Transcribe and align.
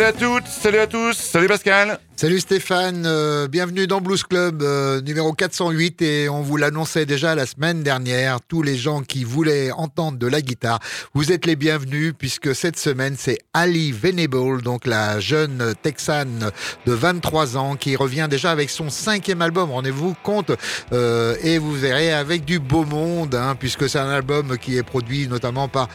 Salut 0.00 0.08
à 0.08 0.12
toutes, 0.18 0.39
salut 0.60 0.78
à 0.78 0.86
tous, 0.86 1.16
salut 1.16 1.48
Pascal. 1.48 1.98
Salut 2.20 2.40
Stéphane, 2.40 3.04
euh, 3.06 3.48
bienvenue 3.48 3.86
dans 3.86 4.02
Blues 4.02 4.24
Club 4.24 4.60
euh, 4.60 5.00
numéro 5.00 5.32
408 5.32 6.02
et 6.02 6.28
on 6.28 6.42
vous 6.42 6.58
l'annonçait 6.58 7.06
déjà 7.06 7.34
la 7.34 7.46
semaine 7.46 7.82
dernière, 7.82 8.42
tous 8.46 8.62
les 8.62 8.76
gens 8.76 9.00
qui 9.00 9.24
voulaient 9.24 9.72
entendre 9.72 10.18
de 10.18 10.26
la 10.26 10.42
guitare, 10.42 10.80
vous 11.14 11.32
êtes 11.32 11.46
les 11.46 11.56
bienvenus 11.56 12.12
puisque 12.18 12.54
cette 12.54 12.78
semaine 12.78 13.14
c'est 13.16 13.38
Ali 13.54 13.90
Venable, 13.90 14.60
donc 14.60 14.86
la 14.86 15.18
jeune 15.18 15.72
texane 15.82 16.50
de 16.84 16.92
23 16.92 17.56
ans 17.56 17.76
qui 17.76 17.96
revient 17.96 18.26
déjà 18.28 18.50
avec 18.50 18.68
son 18.68 18.90
cinquième 18.90 19.40
album, 19.40 19.70
rendez-vous 19.70 20.14
compte, 20.22 20.52
euh, 20.92 21.36
et 21.42 21.56
vous 21.56 21.72
verrez 21.72 22.12
avec 22.12 22.44
du 22.44 22.58
beau 22.58 22.84
monde 22.84 23.34
hein, 23.34 23.56
puisque 23.58 23.88
c'est 23.88 23.98
un 23.98 24.10
album 24.10 24.58
qui 24.58 24.76
est 24.76 24.82
produit 24.82 25.26
notamment 25.26 25.68
par 25.68 25.88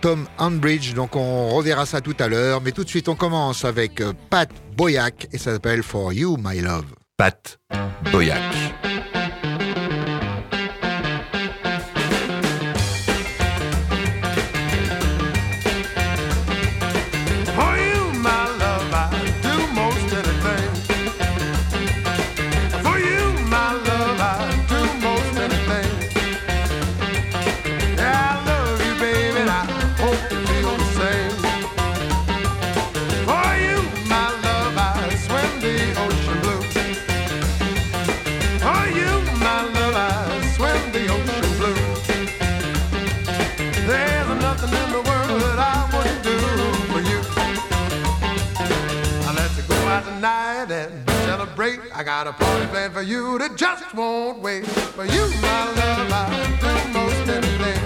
Tom 0.00 0.26
Unbridge, 0.38 0.94
donc 0.94 1.14
on 1.14 1.50
reverra 1.50 1.86
ça 1.86 2.00
tout 2.00 2.16
à 2.18 2.26
l'heure, 2.26 2.60
mais 2.62 2.72
tout 2.72 2.82
de 2.82 2.88
suite 2.88 3.08
on 3.08 3.14
commence 3.14 3.64
avec 3.64 4.02
Pat 4.30 4.50
Boyac 4.76 5.28
et 5.32 5.38
ça 5.38 5.52
s'appelle 5.52 5.82
For 5.82 6.12
You 6.12 6.36
My 6.38 6.60
Love. 6.60 6.86
Pat 7.16 7.58
Boyac. 8.12 8.42
Got 52.24 52.26
a 52.26 52.32
party 52.32 52.66
plan 52.66 52.90
for 52.90 53.02
you 53.02 53.38
that 53.38 53.54
just 53.54 53.94
won't 53.94 54.40
wait. 54.40 54.66
For 54.66 55.04
you, 55.04 55.24
my 55.40 55.64
love, 55.78 56.10
I 56.10 56.26
do 56.58 56.72
most 56.92 57.28
anything. 57.28 57.80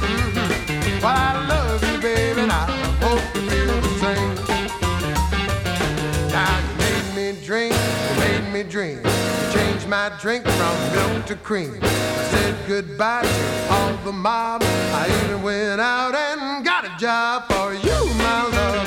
Mm-hmm. 0.00 1.02
Well, 1.02 1.14
I 1.14 1.46
love 1.46 1.82
you, 1.84 2.00
baby, 2.00 2.40
and 2.40 2.50
I 2.50 2.64
hope 3.04 3.20
you 3.34 3.42
feel 3.50 3.80
the 3.82 3.94
same. 4.04 4.34
Now 6.32 6.58
you 6.64 6.74
made 6.78 7.08
me 7.18 7.44
drink, 7.44 7.74
you 7.74 8.14
made 8.18 8.46
me 8.50 8.62
dream. 8.62 8.96
You 9.04 9.52
changed 9.52 9.86
my 9.88 10.10
drink 10.22 10.44
from 10.44 10.76
milk 10.94 11.26
to 11.26 11.36
cream. 11.36 11.78
I 11.82 12.24
said 12.30 12.56
goodbye 12.66 13.24
to 13.24 13.72
all 13.74 13.92
the 14.06 14.12
mob. 14.12 14.62
I 14.64 15.04
even 15.24 15.42
went 15.42 15.82
out 15.82 16.14
and 16.14 16.64
got 16.64 16.86
a 16.86 16.96
job 16.98 17.44
for 17.52 17.74
you, 17.74 17.98
my 18.14 18.48
love. 18.56 18.77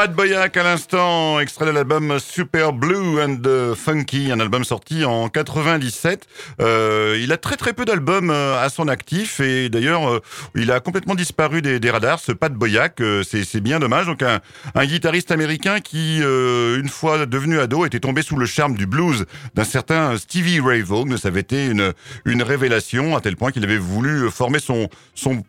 Pat 0.00 0.14
Boyac 0.14 0.56
à 0.56 0.62
l'instant, 0.62 1.40
extrait 1.40 1.66
de 1.66 1.72
l'album 1.72 2.18
Super 2.20 2.72
Blue 2.72 3.20
and 3.20 3.74
Funky, 3.76 4.32
un 4.32 4.40
album 4.40 4.64
sorti 4.64 5.04
en 5.04 5.28
97. 5.28 6.26
Euh, 6.62 7.20
il 7.22 7.30
a 7.32 7.36
très 7.36 7.56
très 7.56 7.74
peu 7.74 7.84
d'albums 7.84 8.30
euh, 8.30 8.64
à 8.64 8.70
son 8.70 8.88
actif 8.88 9.40
et 9.40 9.68
d'ailleurs 9.68 10.08
euh, 10.08 10.22
il 10.54 10.72
a 10.72 10.80
complètement 10.80 11.14
disparu 11.14 11.60
des, 11.60 11.90
radars. 11.90 12.18
Ce 12.18 12.32
Pat 12.32 12.50
Boyac, 12.50 13.02
euh, 13.02 13.22
c'est 13.22 13.60
bien 13.60 13.78
dommage. 13.78 14.06
Donc 14.06 14.22
un, 14.22 14.40
guitariste 14.86 15.32
américain 15.32 15.80
qui, 15.80 16.20
une 16.20 16.88
fois 16.88 17.26
devenu 17.26 17.60
ado, 17.60 17.84
était 17.84 18.00
tombé 18.00 18.22
sous 18.22 18.36
le 18.36 18.46
charme 18.46 18.76
du 18.76 18.86
blues 18.86 19.26
d'un 19.54 19.64
certain 19.64 20.16
Stevie 20.16 20.60
Ray 20.60 20.80
Vaughan. 20.80 21.18
Ça 21.18 21.28
avait 21.28 21.40
été 21.40 21.66
une 21.66 22.42
révélation 22.42 23.18
à 23.18 23.20
tel 23.20 23.36
point 23.36 23.52
qu'il 23.52 23.64
avait 23.64 23.76
voulu 23.76 24.30
former 24.30 24.60
son 24.60 24.88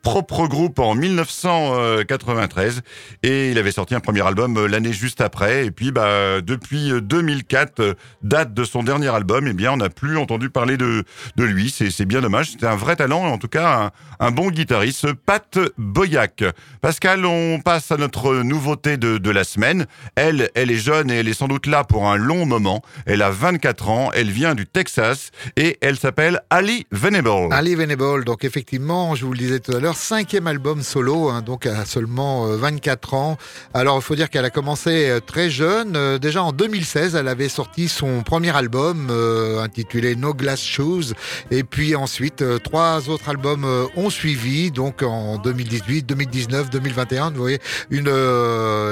propre 0.02 0.48
groupe 0.48 0.80
en 0.80 0.94
1993 0.94 2.82
et 3.24 3.52
il 3.52 3.58
avait 3.58 3.72
sorti 3.72 3.96
un 3.96 4.02
premier 4.02 4.28
album 4.28 4.41
album 4.42 4.66
l'année 4.66 4.94
juste 4.94 5.22
après. 5.22 5.66
Et 5.66 5.72
puis, 5.72 5.92
bah, 5.92 6.42
depuis 6.42 6.92
2004, 7.02 7.96
date 8.24 8.54
de 8.54 8.64
son 8.64 8.84
dernier 8.84 9.10
album, 9.10 9.48
eh 9.48 9.54
bien, 9.54 9.74
on 9.74 9.78
n'a 9.78 9.90
plus 9.90 10.18
entendu 10.18 10.50
parler 10.50 10.78
de, 10.78 11.04
de 11.36 11.44
lui. 11.44 11.70
C'est 11.70 12.06
bien 12.06 12.22
dommage. 12.22 12.52
C'était 12.52 12.68
un 12.68 12.76
vrai 12.76 12.96
talent, 12.96 13.24
en 13.26 13.38
tout 13.38 13.48
cas, 13.48 13.92
un, 14.20 14.32
bon 14.32 14.50
guitariste, 14.50 15.14
Pat 15.14 15.60
Boyac. 15.78 16.44
Pascal, 16.82 17.26
on 17.26 17.60
passe 17.60 17.92
à 17.92 17.98
notre 17.98 18.36
nouveauté 18.44 18.98
de, 18.98 19.18
de 19.18 19.30
la 19.30 19.44
semaine. 19.44 19.86
Elle, 20.16 20.50
elle 20.56 20.72
est 20.72 20.78
jeune 20.78 21.12
et 21.12 21.16
elle 21.16 21.28
est 21.28 21.34
sans 21.34 21.48
doute 21.48 21.68
là 21.68 21.84
pour 21.84 22.10
un 22.10 22.18
long 22.18 22.46
moment. 22.46 22.82
Elle 23.06 23.22
a 23.22 23.30
24 23.30 23.90
ans, 23.90 24.10
elle 24.14 24.32
vient 24.32 24.56
du 24.56 24.66
Texas 24.66 25.32
et 25.56 25.78
elle 25.82 25.98
s'appelle 25.98 26.42
Ali 26.50 26.88
Venable. 26.92 27.52
Ali 27.52 27.76
Venable, 27.76 28.26
donc 28.26 28.44
effectivement, 28.44 29.16
je 29.16 29.26
vous 29.26 29.34
le 29.34 29.40
disais 29.40 29.60
tout 29.60 29.76
à 29.76 29.80
l'heure, 29.80 29.96
cinquième 29.98 30.48
album 30.48 30.82
solo, 30.82 31.30
hein, 31.30 31.42
donc 31.42 31.66
à 31.66 31.86
seulement 31.86 32.48
24 32.48 33.14
euh, 33.14 33.18
ans. 33.18 33.38
Alors 33.74 33.98
il 33.98 34.02
faut 34.02 34.16
dire 34.16 34.30
qu'elle 34.32 34.46
a 34.46 34.50
commencé 34.50 35.10
euh, 35.10 35.20
très 35.20 35.50
jeune. 35.50 35.96
Euh, 35.96 36.18
déjà 36.18 36.42
en 36.42 36.52
2016, 36.54 37.16
elle 37.16 37.28
avait 37.28 37.50
sorti 37.50 37.88
son 37.88 38.24
premier 38.24 38.56
album 38.56 39.12
intitulé 39.62 40.16
No 40.16 40.34
Glass 40.34 40.62
Shoes. 40.62 41.14
Et 41.52 41.64
puis 41.64 41.96
ensuite, 41.96 42.44
trois 42.64 43.10
autres 43.10 43.30
albums 43.30 43.66
ont 43.96 44.10
suivi, 44.10 44.72
donc 44.72 45.04
en 45.04 45.38
2018, 45.38 46.06
2019, 46.06 46.70
2021. 46.70 47.32
Vous 47.32 47.38
voyez, 47.38 47.60
une, 47.90 48.10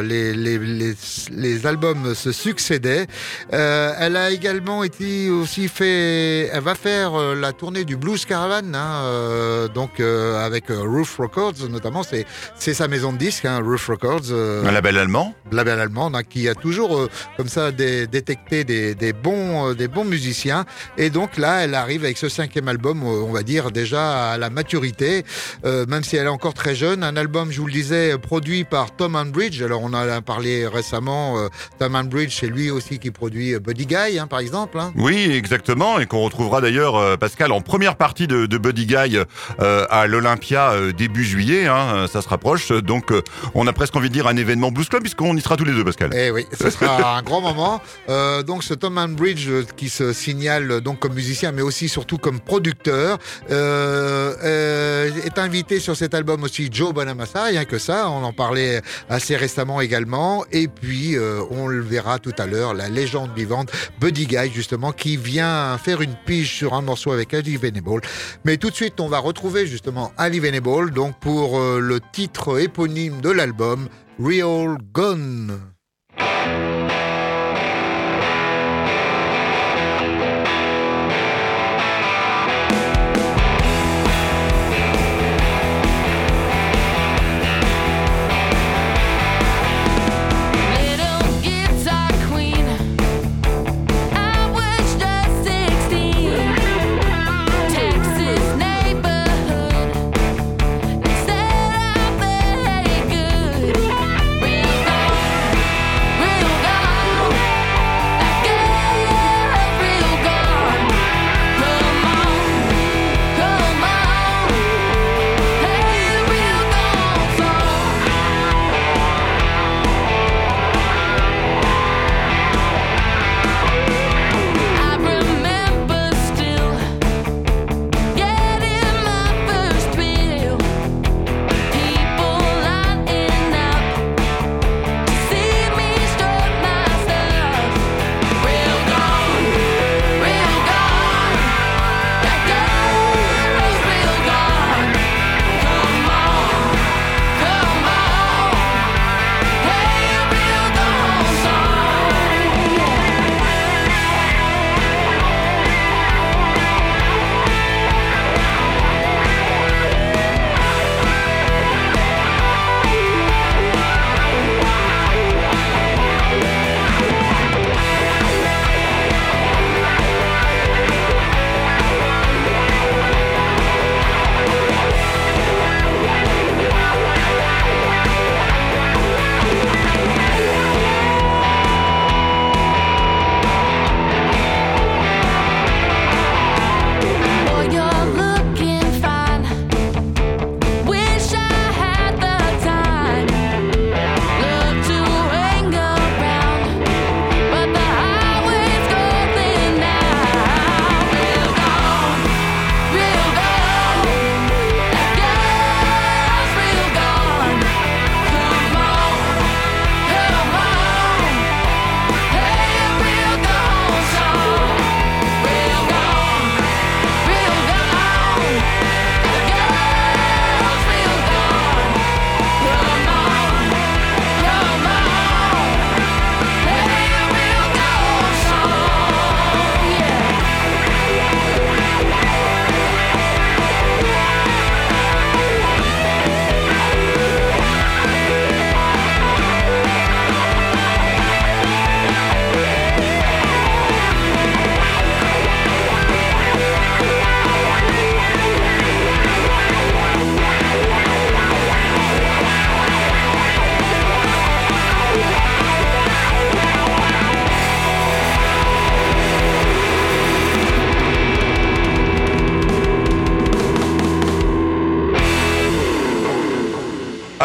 les, 0.04 0.34
les, 0.34 0.60
les, 0.60 0.94
les, 1.32 1.66
albums 1.66 2.14
se 2.14 2.32
succédaient. 2.32 3.08
elle 3.52 4.18
a 4.18 4.32
également 4.32 4.84
été 4.84 5.30
aussi 5.30 5.68
fait, 5.68 6.48
elle 6.52 6.64
va 6.64 6.76
faire 6.76 7.36
la 7.36 7.54
tournée 7.54 7.86
du 7.86 7.96
Blues 7.96 8.26
Caravan, 8.26 8.76
hein, 8.76 9.68
donc 9.74 10.00
avec 10.00 10.66
Roof 10.70 11.18
Records 11.18 11.70
notamment, 11.70 12.04
c'est 12.04 12.26
c'est 12.56 12.74
sa 12.74 12.88
maison 12.88 13.14
de 13.14 13.18
disques, 13.18 13.46
hein, 13.46 13.62
Roof 13.64 13.88
Records. 13.88 14.32
un 14.32 14.72
label 14.72 14.98
allemand? 14.98 15.29
Label 15.52 15.80
allemand, 15.80 16.12
hein, 16.14 16.24
qui 16.24 16.48
a 16.48 16.56
toujours 16.56 17.08
comme 17.38 17.48
ça 17.48 17.72
détecté 17.72 18.64
des, 18.64 18.96
des 18.96 19.14
bons 19.14 19.74
des 19.74 19.88
bons 19.88 20.06
musiciens. 20.06 20.66
Et 20.98 21.10
donc 21.10 21.38
là, 21.38 21.64
elle 21.64 21.76
arrive 21.76 22.04
avec 22.04 22.18
ce 22.18 22.30
cinquième 22.30 22.68
album, 22.68 23.04
on 23.04 23.32
va 23.32 23.44
dire 23.44 23.72
déjà 23.72 24.32
à 24.32 24.38
la 24.38 24.50
maturité, 24.50 25.24
même 25.64 26.04
si 26.04 26.16
elle 26.18 26.26
est 26.26 26.30
encore 26.30 26.54
très 26.54 26.76
jeune. 26.76 27.04
Un 27.04 27.16
album, 27.16 27.52
je 27.52 27.60
vous 27.62 27.68
le 27.68 27.74
disais, 27.74 28.18
produit 28.18 28.64
par 28.64 28.96
Tom 28.96 29.18
Bridge. 29.32 29.62
Alors 29.62 29.82
on 29.82 29.88
en 29.88 29.96
a 29.96 30.22
parlé 30.22 30.68
récemment. 30.68 31.38
Tom 31.78 32.02
Bridge, 32.08 32.38
c'est 32.40 32.48
lui 32.48 32.72
aussi 32.72 33.00
qui 33.00 33.12
produit 33.12 33.58
Buddy 33.60 33.86
Guy, 33.86 34.20
hein, 34.20 34.28
par 34.28 34.40
exemple. 34.40 34.80
Oui, 34.96 35.32
exactement, 35.32 36.00
et 36.00 36.06
qu'on 36.06 36.22
retrouvera 36.22 36.62
d'ailleurs 36.62 37.18
Pascal 37.18 37.52
en 37.52 37.62
première 37.62 37.96
partie 37.96 38.28
de, 38.28 38.46
de 38.46 38.58
Buddy 38.58 38.86
Guy 38.86 39.18
à 39.60 40.08
l'Olympia 40.08 40.72
euh, 40.72 40.92
début 40.92 41.24
juillet. 41.24 41.68
Hein, 41.68 42.06
ça 42.12 42.22
se 42.22 42.30
rapproche. 42.30 42.72
Donc, 42.72 43.12
euh, 43.12 43.22
on 43.54 43.68
a 43.68 43.74
presque 43.74 43.96
envie 43.96 44.10
de 44.10 44.14
dire 44.14 44.28
un 44.28 44.36
événement 44.36 44.72
Blues 44.72 44.88
Club, 44.88 45.06
puisqu'on 45.20 45.38
y 45.38 45.42
sera 45.42 45.58
tous 45.58 45.66
les 45.66 45.74
deux, 45.74 45.84
Pascal. 45.84 46.12
Eh 46.14 46.32
oui, 46.32 46.46
ce 46.58 46.70
sera 46.70 47.18
un 47.18 47.22
grand 47.22 47.42
moment. 47.42 47.82
Euh, 48.10 48.44
donc, 48.44 48.64
ce 48.64 48.74
Tom 48.74 49.16
Bridge 49.16 49.50
qui 49.76 49.90
se 49.90 50.14
signale 50.14 50.82
donc 50.82 51.00
comme 51.00 51.14
musicien, 51.14 51.52
mais 51.52 51.62
aussi 51.62 51.90
surtout 51.90 52.18
comme 52.18 52.40
producteur, 52.40 53.18
est 53.50 55.38
invité 55.38 55.80
sur 55.80 55.96
cet 55.96 56.14
album 56.14 56.44
aussi 56.44 56.70
Joe 56.72 56.94
Bonamassa, 56.94 57.46
rien 57.46 57.66
que 57.66 57.78
ça. 57.78 58.10
On 58.10 58.24
en 58.24 58.34
parlait 58.34 58.82
assez 59.10 59.36
récemment 59.36 59.82
également. 59.82 60.46
Et 60.52 60.68
puis, 60.68 61.16
on 61.52 61.68
le 61.68 61.82
verra 61.82 62.20
tout 62.20 62.34
à 62.38 62.46
l'heure, 62.46 62.74
la 62.74 62.90
légende 62.90 63.32
vivante 63.36 63.72
Buddy 64.00 64.28
Guy, 64.28 64.52
justement, 64.54 64.92
qui 64.92 65.18
vient 65.18 65.78
faire 65.78 66.02
une 66.02 66.16
pige 66.26 66.54
sur 66.56 66.74
un 66.74 66.82
morceau 66.82 67.12
avec 67.12 67.34
Ali 67.34 67.58
Venable. 67.58 68.02
Mais 68.46 68.58
tout 68.58 68.70
de 68.70 68.76
suite, 68.76 69.00
on 69.00 69.08
va 69.08 69.20
retrouver 69.20 69.68
justement 69.68 70.12
Ali 70.18 70.40
Venable, 70.40 70.92
donc 70.92 71.20
pour 71.20 71.60
euh, 71.60 71.80
le 71.80 72.00
titre 72.12 72.60
éponyme 72.60 73.22
de 73.22 73.30
l'album, 73.30 73.88
Real 74.20 74.76
Gone. 74.92 75.69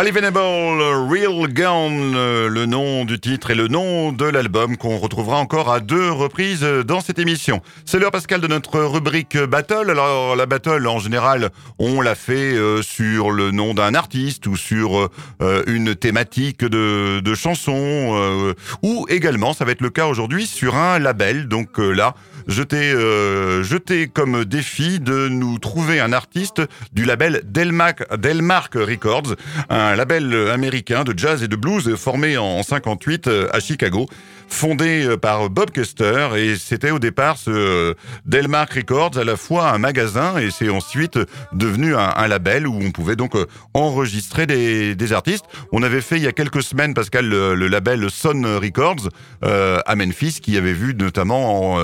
Unbelievable 0.07 0.83
Real 1.11 1.49
Gun, 1.49 2.13
le 2.51 2.67
nom 2.67 3.07
du 3.07 3.19
titre 3.19 3.53
et 3.53 3.55
le 3.55 3.69
nom 3.69 4.13
de 4.13 4.27
l'album 4.27 4.77
qu'on 4.77 4.99
retrouvera 4.99 5.39
encore 5.39 5.73
à 5.73 5.81
deux 5.81 6.11
reprises 6.11 6.61
dans 6.61 7.01
cette 7.01 7.19
émission. 7.19 7.63
C'est 7.87 7.99
l'heure 7.99 8.11
Pascal 8.11 8.43
de 8.43 8.47
notre 8.47 8.81
rubrique 8.81 9.39
Battle. 9.39 9.89
Alors 9.89 10.37
la 10.37 10.45
Battle 10.45 10.87
en 10.87 10.99
général, 10.99 11.49
on 11.79 12.03
l'a 12.03 12.15
fait 12.15 12.53
euh, 12.55 12.83
sur 12.83 13.31
le 13.31 13.51
nom 13.51 13.73
d'un 13.73 13.95
artiste 13.95 14.47
ou 14.47 14.59
sur 14.59 15.09
euh, 15.41 15.63
une 15.67 15.95
thématique 15.95 16.67
de, 16.67 17.21
de 17.21 17.35
chanson 17.35 17.73
euh, 17.75 18.53
ou 18.83 19.07
également, 19.09 19.55
ça 19.55 19.65
va 19.65 19.73
être 19.73 19.81
le 19.81 19.89
cas 19.89 20.07
aujourd'hui, 20.07 20.47
sur 20.47 20.77
un 20.77 20.99
label. 20.99 21.49
Donc 21.49 21.79
là, 21.79 22.15
je 22.47 23.77
t'ai 23.77 24.09
comme 24.09 24.45
défi 24.45 25.01
de 25.01 25.29
nous 25.29 25.59
trouver 25.59 26.01
un 26.01 26.13
artiste 26.13 26.63
du 26.93 27.05
label 27.05 27.43
Delmark, 27.45 28.75
Records, 28.75 29.35
un 29.71 29.97
label 29.97 30.51
américain 30.51 31.05
de 31.05 31.17
jazz 31.17 31.43
et 31.43 31.49
de 31.49 31.57
blues 31.57 31.95
formé 31.97 32.37
en 32.37 32.63
58 32.63 33.27
euh, 33.27 33.49
à 33.53 33.61
Chicago 33.61 34.07
fondé 34.49 35.05
euh, 35.07 35.17
par 35.17 35.49
Bob 35.51 35.71
Custer 35.71 36.29
et 36.37 36.57
c'était 36.57 36.91
au 36.91 36.99
départ 36.99 37.39
ce 37.39 37.51
euh, 37.51 37.95
Delmark 38.27 38.73
Records 38.73 39.17
à 39.17 39.25
la 39.25 39.37
fois 39.37 39.71
un 39.71 39.79
magasin 39.79 40.39
et 40.39 40.51
c'est 40.51 40.69
ensuite 40.69 41.19
devenu 41.53 41.95
un, 41.97 42.29
label 42.29 42.67
où 42.67 42.79
on 42.81 42.91
pouvait 42.91 43.17
donc 43.17 43.33
enregistrer 43.75 44.47
des, 44.47 45.13
artistes. 45.13 45.45
On 45.73 45.83
avait 45.83 46.01
fait 46.01 46.17
il 46.17 46.23
y 46.23 46.27
a 46.27 46.33
quelques 46.33 46.63
semaines, 46.63 46.95
Pascal, 46.95 47.29
le, 47.29 47.69
label 47.69 48.11
Sun 48.11 48.47
Records 48.47 49.09
à 49.43 49.97
Memphis 49.97 50.41
qui 50.41 50.57
avait 50.57 50.73
vu 50.73 50.95
notamment 50.95 51.79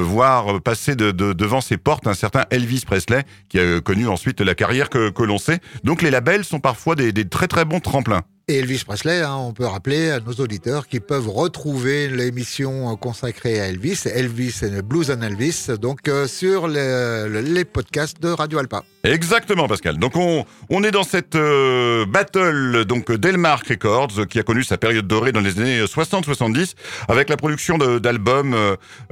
voir 0.00 0.60
passer 0.60 0.96
de, 0.96 1.10
devant 1.10 1.60
ses 1.60 1.76
portes 1.76 2.06
un 2.06 2.14
certain 2.14 2.44
Elvis 2.50 2.82
Presley 2.86 3.24
qui 3.48 3.58
a 3.58 3.80
connu 3.80 4.08
ensuite 4.08 4.40
la 4.40 4.54
carrière 4.54 4.90
que, 4.90 5.10
que 5.10 5.22
l'on 5.22 5.38
sait. 5.38 5.60
Donc 5.84 6.02
les 6.02 6.10
labels 6.10 6.44
sont 6.44 6.60
parfois 6.60 6.94
des, 6.94 7.12
des 7.12 7.28
très 7.28 7.48
très 7.48 7.64
bon 7.64 7.80
tremplin. 7.80 8.22
Et 8.50 8.60
Elvis 8.60 8.82
Presley, 8.86 9.20
hein, 9.20 9.34
on 9.36 9.52
peut 9.52 9.66
rappeler 9.66 10.10
à 10.10 10.20
nos 10.20 10.32
auditeurs 10.32 10.88
qui 10.88 11.00
peuvent 11.00 11.28
retrouver 11.28 12.08
l'émission 12.08 12.96
consacrée 12.96 13.60
à 13.60 13.66
Elvis, 13.66 14.04
Elvis 14.06 14.60
et 14.62 14.80
Blues 14.80 15.10
and 15.10 15.20
Elvis, 15.20 15.66
donc 15.78 16.08
euh, 16.08 16.26
sur 16.26 16.66
les, 16.66 17.64
podcasts 17.66 18.22
de 18.22 18.30
Radio 18.30 18.58
Alpa. 18.58 18.84
Exactement, 19.04 19.68
Pascal. 19.68 19.98
Donc 19.98 20.16
on, 20.16 20.46
on 20.70 20.82
est 20.82 20.90
dans 20.90 21.02
cette 21.02 21.34
euh, 21.34 22.06
battle 22.06 22.86
donc 22.86 23.12
Delmark 23.12 23.66
Records 23.68 24.26
qui 24.30 24.38
a 24.38 24.42
connu 24.42 24.64
sa 24.64 24.78
période 24.78 25.06
dorée 25.06 25.32
dans 25.32 25.40
les 25.40 25.60
années 25.60 25.84
60-70 25.84 26.72
avec 27.08 27.28
la 27.28 27.36
production 27.36 27.76
d'albums 27.76 28.56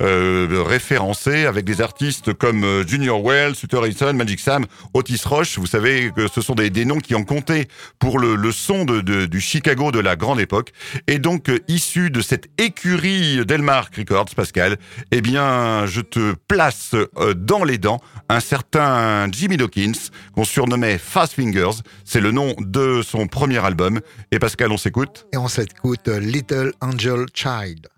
euh, 0.01 0.63
référencés 0.67 1.45
avec 1.45 1.67
des 1.67 1.83
artistes 1.83 2.33
comme 2.33 2.65
Junior 2.87 3.23
Wells, 3.23 3.55
Sutter 3.55 3.77
Harrison, 3.77 4.15
Magic 4.15 4.41
Sam, 4.41 4.65
Otis 4.95 5.21
Roche. 5.27 5.59
Vous 5.59 5.67
savez 5.67 6.11
que 6.17 6.27
ce 6.27 6.41
sont 6.41 6.55
des, 6.55 6.71
des 6.71 6.87
noms 6.87 7.01
qui 7.01 7.15
ont 7.15 7.25
compté 7.25 7.69
pour 7.99 8.19
le, 8.19 8.51
son 8.51 8.87
de 8.87 9.26
du 9.29 9.41
Chicago 9.41 9.93
de 9.93 10.01
la 10.01 10.17
grande 10.17 10.41
époque. 10.41 10.73
Et 11.07 11.19
donc, 11.19 11.49
euh, 11.49 11.59
issu 11.69 12.11
de 12.11 12.21
cette 12.21 12.49
écurie 12.59 13.45
Delmark 13.45 13.95
Records, 13.97 14.35
Pascal, 14.35 14.77
eh 15.11 15.21
bien, 15.21 15.87
je 15.87 16.01
te 16.01 16.35
place 16.49 16.95
euh, 16.95 17.35
dans 17.35 17.65
les 17.65 17.79
dents 17.79 18.01
un 18.29 18.41
certain 18.41 19.31
Jimmy 19.31 19.57
Dawkins, 19.57 20.11
qu'on 20.35 20.45
surnommait 20.45 20.99
Fast 20.99 21.35
Fingers. 21.35 21.83
C'est 22.05 22.21
le 22.21 22.33
nom 22.33 22.55
de 22.59 23.03
son 23.03 23.27
premier 23.27 23.65
album. 23.65 24.01
Et 24.33 24.39
Pascal, 24.39 24.73
on 24.73 24.79
s'écoute 24.79 25.27
Et 25.33 25.37
on 25.37 25.49
s'écoute 25.49 26.09
Little 26.09 26.73
Angel 26.81 27.27
Child. 27.35 27.89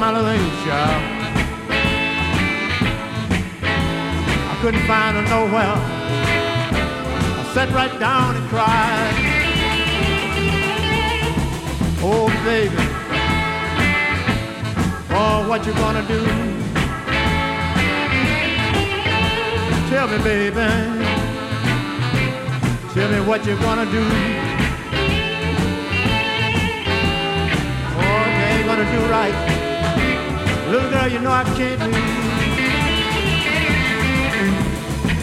Little 0.00 0.28
angel. 0.28 0.72
I 4.50 4.58
couldn't 4.60 4.86
find 4.86 5.16
her 5.16 5.22
nowhere. 5.22 5.76
I 7.38 7.50
sat 7.54 7.72
right 7.72 7.98
down 7.98 8.36
and 8.36 8.48
cried. 8.48 9.14
Oh, 12.02 12.28
baby, 12.44 12.76
oh, 15.10 15.48
what 15.48 15.66
you 15.66 15.72
gonna 15.72 16.06
do? 16.06 16.20
Tell 19.88 20.08
me, 20.08 20.18
baby. 20.22 20.68
Tell 22.92 23.10
me 23.10 23.20
what 23.26 23.44
you're 23.46 23.60
gonna 23.60 23.86
do. 23.86 24.04
Oh, 27.98 28.58
you 28.58 28.64
gonna 28.64 28.90
do 28.92 29.00
right. 29.10 29.55
Little 30.68 30.90
girl, 30.90 31.06
you 31.06 31.20
know 31.20 31.30
I 31.30 31.44
can't 31.44 31.78
do. 31.78 31.90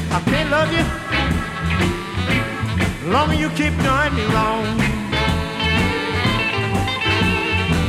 I 0.10 0.20
can't 0.32 0.50
love 0.50 0.72
you. 0.72 0.86
Long 3.12 3.30
as 3.30 3.40
you 3.42 3.50
keep 3.50 3.76
doing 3.84 4.14
me 4.16 4.24
wrong. 4.34 4.66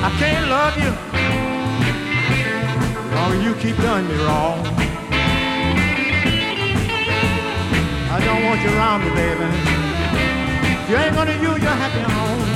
I 0.03 0.11
can't 0.19 0.49
love 0.51 0.77
you. 0.83 0.93
Long 3.15 3.33
as 3.37 3.45
you 3.45 3.55
keep 3.63 3.77
doing 3.77 4.09
me 4.09 4.17
wrong. 4.27 4.59
I 8.11 8.19
don't 8.27 8.43
want 8.47 8.61
you 8.63 8.71
around 8.77 9.05
me, 9.05 9.11
baby. 9.11 9.47
You 10.91 10.97
ain't 10.97 11.15
gonna 11.15 11.35
use 11.35 11.63
your 11.63 11.77
happy 11.83 12.01
home. 12.01 12.54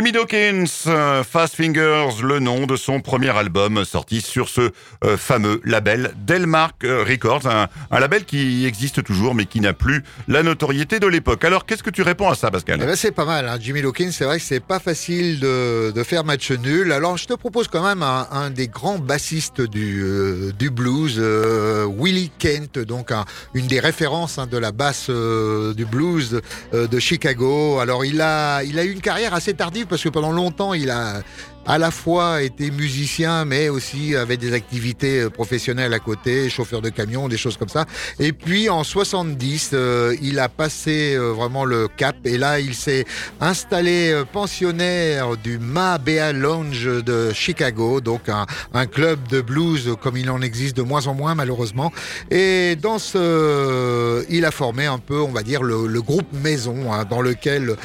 Jimmy 0.00 0.12
Dawkins, 0.12 0.64
euh, 0.86 1.22
Fast 1.22 1.56
Fingers, 1.56 2.22
le 2.22 2.38
nom 2.38 2.66
de 2.66 2.76
son 2.76 3.02
premier 3.02 3.36
album 3.36 3.84
sorti 3.84 4.22
sur 4.22 4.48
ce 4.48 4.70
euh, 5.04 5.18
fameux 5.18 5.60
label 5.62 6.12
Delmark 6.16 6.84
euh, 6.84 7.04
Records, 7.06 7.46
un, 7.46 7.68
label 8.00 8.24
qui 8.24 8.64
existe 8.64 9.04
toujours 9.04 9.34
mais 9.34 9.44
qui 9.44 9.60
n'a 9.60 9.74
plus 9.74 10.02
la 10.26 10.42
notoriété 10.42 11.00
de 11.00 11.06
l'époque. 11.06 11.44
Alors 11.44 11.66
qu'est-ce 11.66 11.82
que 11.82 11.90
tu 11.90 12.00
réponds 12.00 12.30
à 12.30 12.34
ça 12.34 12.50
Pascal? 12.50 12.80
Eh 12.82 12.86
ben, 12.86 12.96
C'est 12.96 13.10
pas 13.10 13.26
mal, 13.26 13.46
hein. 13.46 13.58
Jimmy 13.60 13.82
Dawkins, 13.82 14.10
c'est 14.10 14.24
vrai 14.24 14.38
que 14.38 14.42
c'est 14.42 14.64
pas 14.64 14.78
facile 14.78 15.38
de, 15.38 15.92
faire 16.02 16.24
match 16.24 16.50
nul. 16.50 16.92
Alors 16.92 17.18
je 17.18 17.26
te 17.26 17.34
propose 17.34 17.68
quand 17.68 17.84
même 17.84 18.02
un, 18.02 18.26
un 18.32 18.48
des 18.48 18.68
grands 18.68 18.98
bassistes 18.98 19.60
du, 19.60 20.02
du 20.58 20.70
blues, 20.70 21.20
Willie 21.98 22.32
Kent, 22.38 22.78
donc 22.78 23.12
un, 23.12 23.26
une 23.52 23.66
des 23.66 23.80
références 23.80 24.38
hein, 24.38 24.46
de 24.46 24.56
la 24.56 24.72
basse 24.72 25.10
du 25.10 25.84
blues 25.84 26.40
de 26.72 26.98
Chicago. 26.98 27.80
Alors 27.80 28.06
il 28.06 28.22
a, 28.22 28.62
il 28.62 28.78
a 28.78 28.84
eu 28.84 28.92
une 28.92 29.02
carrière 29.02 29.34
assez 29.34 29.52
tardive 29.52 29.88
parce 29.90 30.02
que 30.02 30.08
pendant 30.08 30.32
longtemps, 30.32 30.72
il 30.72 30.88
a 30.90 31.20
à 31.66 31.78
la 31.78 31.90
fois 31.90 32.42
été 32.42 32.70
musicien, 32.70 33.44
mais 33.44 33.68
aussi 33.68 34.16
avait 34.16 34.36
des 34.36 34.52
activités 34.52 35.20
euh, 35.20 35.30
professionnelles 35.30 35.92
à 35.92 35.98
côté, 35.98 36.48
chauffeur 36.48 36.80
de 36.80 36.88
camion, 36.88 37.28
des 37.28 37.36
choses 37.36 37.56
comme 37.56 37.68
ça. 37.68 37.86
Et 38.18 38.32
puis 38.32 38.68
en 38.68 38.82
70, 38.82 39.70
euh, 39.72 40.16
il 40.22 40.38
a 40.38 40.48
passé 40.48 41.14
euh, 41.14 41.32
vraiment 41.32 41.64
le 41.64 41.88
cap 41.88 42.16
et 42.24 42.38
là, 42.38 42.60
il 42.60 42.74
s'est 42.74 43.04
installé 43.40 44.22
pensionnaire 44.32 45.36
du 45.36 45.58
Ma 45.58 45.98
Bea 45.98 46.32
Lounge 46.32 46.86
de 47.04 47.32
Chicago, 47.32 48.00
donc 48.00 48.22
un, 48.28 48.86
club 48.86 49.28
de 49.28 49.40
blues 49.40 49.94
comme 50.00 50.16
il 50.16 50.30
en 50.30 50.40
existe 50.40 50.76
de 50.76 50.82
moins 50.82 51.06
en 51.06 51.14
moins 51.14 51.34
malheureusement. 51.34 51.92
Et 52.30 52.76
dans 52.76 52.98
ce, 52.98 54.24
il 54.30 54.44
a 54.44 54.50
formé 54.50 54.86
un 54.86 54.98
peu, 54.98 55.20
on 55.20 55.30
va 55.30 55.42
dire, 55.42 55.62
le, 55.62 56.00
groupe 56.00 56.32
maison 56.32 56.92
hein, 56.92 57.04
dans 57.04 57.20
lequel 57.20 57.76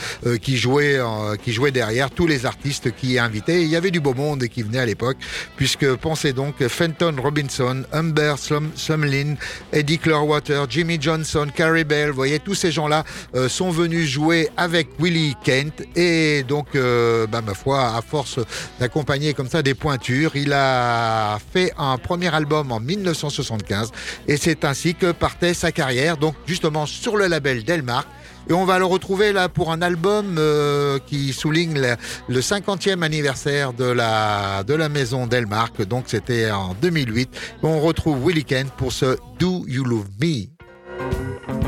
qui 0.41 0.55
jouait, 0.55 0.99
qui 1.43 1.51
jouait 1.51 1.71
derrière 1.71 2.09
tous 2.09 2.27
les 2.27 2.45
artistes 2.45 2.95
qui 2.95 3.19
invitaient 3.19 3.64
il 3.65 3.71
y 3.71 3.75
avait 3.75 3.91
du 3.91 3.99
beau 3.99 4.13
monde 4.13 4.47
qui 4.47 4.61
venait 4.61 4.79
à 4.79 4.85
l'époque, 4.85 5.17
puisque 5.57 5.95
pensez 5.95 6.33
donc 6.33 6.65
Fenton 6.67 7.15
Robinson, 7.21 7.83
Humber 7.91 8.35
Sumlin, 8.75 9.35
Eddie 9.73 9.97
Clearwater, 9.97 10.65
Jimmy 10.69 10.97
Johnson, 11.01 11.47
Carrie 11.53 11.83
Bell, 11.83 12.09
vous 12.09 12.15
voyez, 12.15 12.39
tous 12.39 12.55
ces 12.55 12.71
gens-là 12.71 13.03
euh, 13.35 13.49
sont 13.49 13.71
venus 13.71 14.07
jouer 14.09 14.49
avec 14.57 14.89
Willie 14.99 15.35
Kent 15.43 15.83
et 15.95 16.43
donc, 16.43 16.67
euh, 16.75 17.27
bah, 17.27 17.41
ma 17.41 17.53
foi, 17.53 17.95
à 17.95 18.01
force 18.01 18.39
d'accompagner 18.79 19.33
comme 19.33 19.49
ça 19.49 19.61
des 19.61 19.73
pointures, 19.73 20.35
il 20.35 20.53
a 20.53 21.39
fait 21.53 21.73
un 21.77 21.97
premier 21.97 22.33
album 22.33 22.71
en 22.71 22.79
1975 22.79 23.91
et 24.27 24.37
c'est 24.37 24.65
ainsi 24.65 24.95
que 24.95 25.11
partait 25.11 25.53
sa 25.53 25.71
carrière, 25.71 26.17
donc 26.17 26.35
justement 26.45 26.85
sur 26.85 27.17
le 27.17 27.27
label 27.27 27.63
Delmark. 27.63 28.07
Et 28.49 28.53
on 28.53 28.65
va 28.65 28.79
le 28.79 28.85
retrouver 28.85 29.33
là 29.33 29.49
pour 29.49 29.71
un 29.71 29.81
album 29.81 30.37
euh, 30.37 30.99
qui 31.05 31.33
souligne 31.33 31.79
le, 31.79 31.95
le, 32.27 32.41
50e 32.41 33.01
anniversaire 33.01 33.73
de 33.73 33.85
la, 33.85 34.63
de 34.63 34.73
la 34.73 34.89
maison 34.89 35.27
Delmark. 35.27 35.81
Donc 35.87 36.05
c'était 36.07 36.51
en 36.51 36.75
2008. 36.81 37.29
On 37.63 37.79
retrouve 37.81 38.23
Willie 38.23 38.45
Kent 38.45 38.71
pour 38.77 38.91
ce 38.91 39.17
Do 39.39 39.65
You 39.67 39.83
Love 39.83 40.07
Me? 40.21 41.64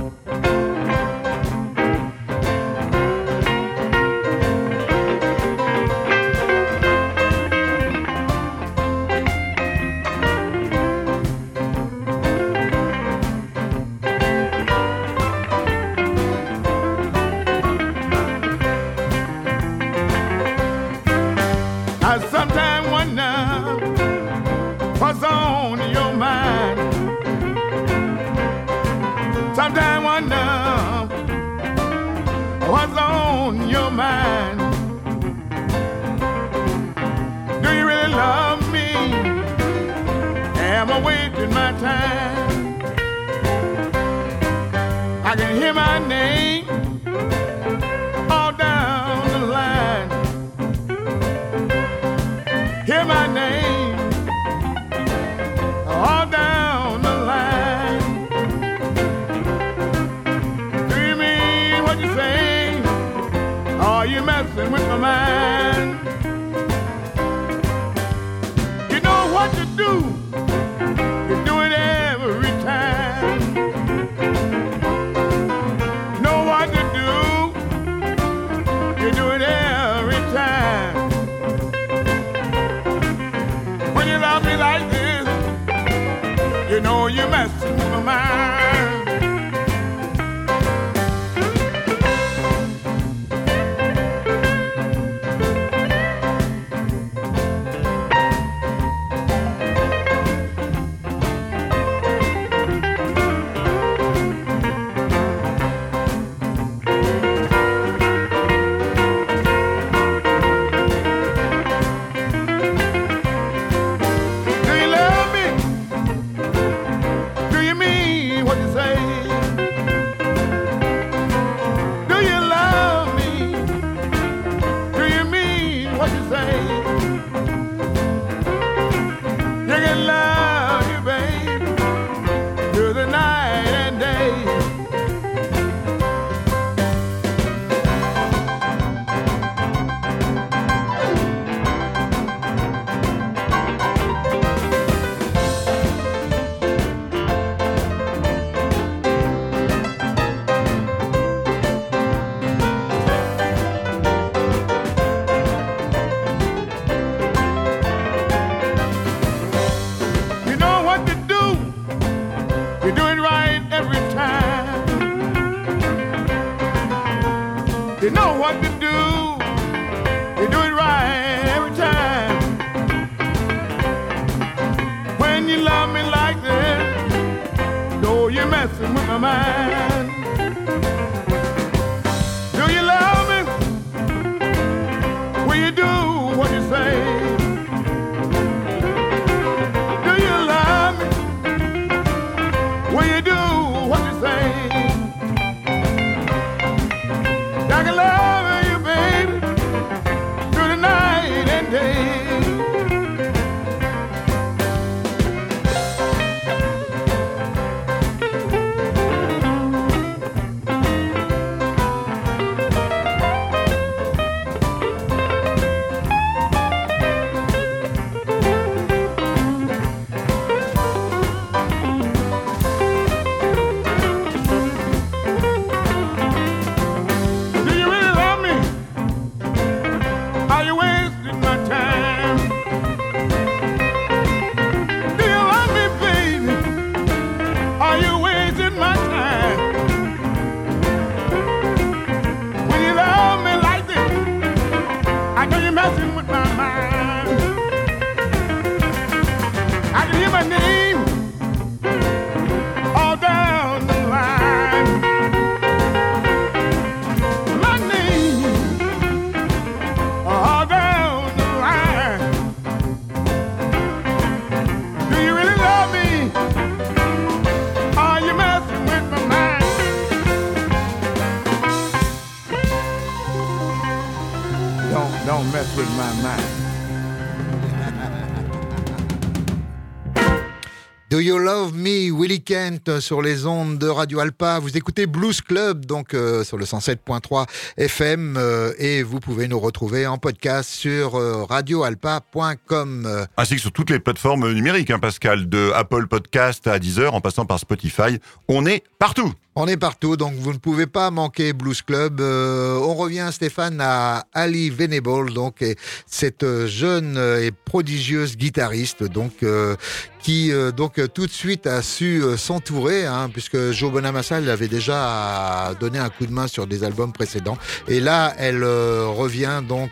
Sur 282.99 283.21
les 283.21 283.45
ondes 283.45 283.77
de 283.79 283.87
Radio 283.87 284.19
Alpa. 284.19 284.59
Vous 284.59 284.77
écoutez 284.77 285.07
Blues 285.07 285.41
Club, 285.41 285.85
donc 285.85 286.13
euh, 286.13 286.43
sur 286.43 286.57
le 286.57 286.65
107.3 286.65 287.45
FM, 287.77 288.37
euh, 288.37 288.71
et 288.77 289.03
vous 289.03 289.19
pouvez 289.19 289.47
nous 289.47 289.59
retrouver 289.59 290.05
en 290.05 290.17
podcast 290.17 290.69
sur 290.69 291.15
euh, 291.15 291.43
radioalpa.com. 291.43 293.25
Ainsi 293.35 293.55
que 293.55 293.61
sur 293.61 293.71
toutes 293.71 293.89
les 293.89 293.99
plateformes 293.99 294.51
numériques, 294.51 294.91
hein, 294.91 294.99
Pascal, 294.99 295.49
de 295.49 295.71
Apple 295.73 296.07
Podcast 296.07 296.67
à 296.67 296.77
Deezer 296.77 297.13
en 297.13 297.21
passant 297.21 297.45
par 297.45 297.59
Spotify. 297.59 298.19
On 298.47 298.65
est 298.65 298.83
partout. 298.99 299.33
On 299.59 299.65
est 299.65 299.75
partout, 299.75 300.17
donc 300.17 300.35
vous 300.35 300.53
ne 300.53 300.59
pouvez 300.59 300.85
pas 300.85 301.09
manquer 301.09 301.51
Blues 301.51 301.81
Club. 301.81 302.21
Euh, 302.21 302.77
on 302.77 302.93
revient, 302.93 303.27
Stéphane, 303.31 303.81
à 303.81 304.27
Ali 304.31 304.69
Venable, 304.69 305.33
donc 305.33 305.63
et 305.63 305.75
cette 306.05 306.45
jeune 306.67 307.17
et 307.41 307.49
prodigieuse 307.65 308.37
guitariste, 308.37 309.03
donc 309.03 309.41
euh, 309.41 309.75
qui 310.19 310.51
euh, 310.51 310.71
donc 310.71 311.01
tout 311.11 311.25
de 311.25 311.31
suite 311.31 311.65
a 311.65 311.81
su 311.81 312.21
euh, 312.21 312.37
s'entourer, 312.37 313.07
hein, 313.07 313.31
puisque 313.33 313.71
Joe 313.71 313.91
Bonamassa 313.91 314.39
l'avait 314.39 314.67
déjà 314.67 315.73
donné 315.79 315.97
un 315.97 316.09
coup 316.09 316.27
de 316.27 316.33
main 316.33 316.47
sur 316.47 316.67
des 316.67 316.83
albums 316.83 317.11
précédents. 317.11 317.57
Et 317.87 317.99
là, 317.99 318.35
elle 318.37 318.63
revient 318.63 319.63
donc 319.67 319.89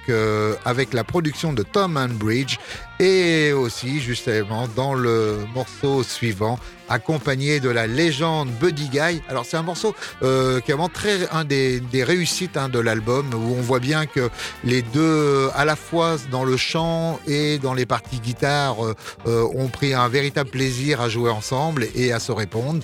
avec 0.64 0.94
la 0.94 1.04
production 1.04 1.54
de 1.54 1.64
Tom 1.64 1.98
Bridge 2.20 2.58
et 3.00 3.52
aussi 3.52 4.00
justement 4.00 4.68
dans 4.76 4.94
le 4.94 5.40
morceau 5.56 6.04
suivant 6.04 6.60
accompagné 6.90 7.60
de 7.60 7.70
la 7.70 7.88
légende 7.88 8.50
Buddy 8.60 8.90
Guy. 8.90 9.22
Alors 9.30 9.46
c'est 9.46 9.58
un 9.58 9.64
morceau 9.64 9.96
euh, 10.24 10.60
qui 10.62 10.72
est 10.72 10.74
vraiment 10.74 10.90
très 10.90 11.28
un 11.32 11.44
des, 11.44 11.80
des 11.80 12.04
réussites 12.04 12.58
hein, 12.58 12.70
de 12.70 12.80
l'album 12.80 13.26
où 13.34 13.56
on 13.58 13.62
voit 13.62 13.80
bien 13.80 14.06
que 14.06 14.30
les 14.64 14.82
deux 14.82 15.50
à 15.56 15.66
la 15.66 15.76
fois 15.76 16.18
dans 16.32 16.44
le 16.44 16.58
chant 16.58 17.20
et 17.28 17.58
dans 17.60 17.74
les 17.74 17.86
parties 17.86 18.20
guitare 18.20 18.86
euh, 18.86 18.96
euh, 19.28 19.48
ont 19.56 19.68
pris 19.68 19.94
un 19.94 20.08
véritable 20.08 20.50
plaisir 20.50 21.02
à 21.02 21.10
jouer 21.10 21.32
ensemble 21.32 21.88
et 21.96 22.12
à 22.14 22.20
se 22.20 22.32
répondre. 22.32 22.84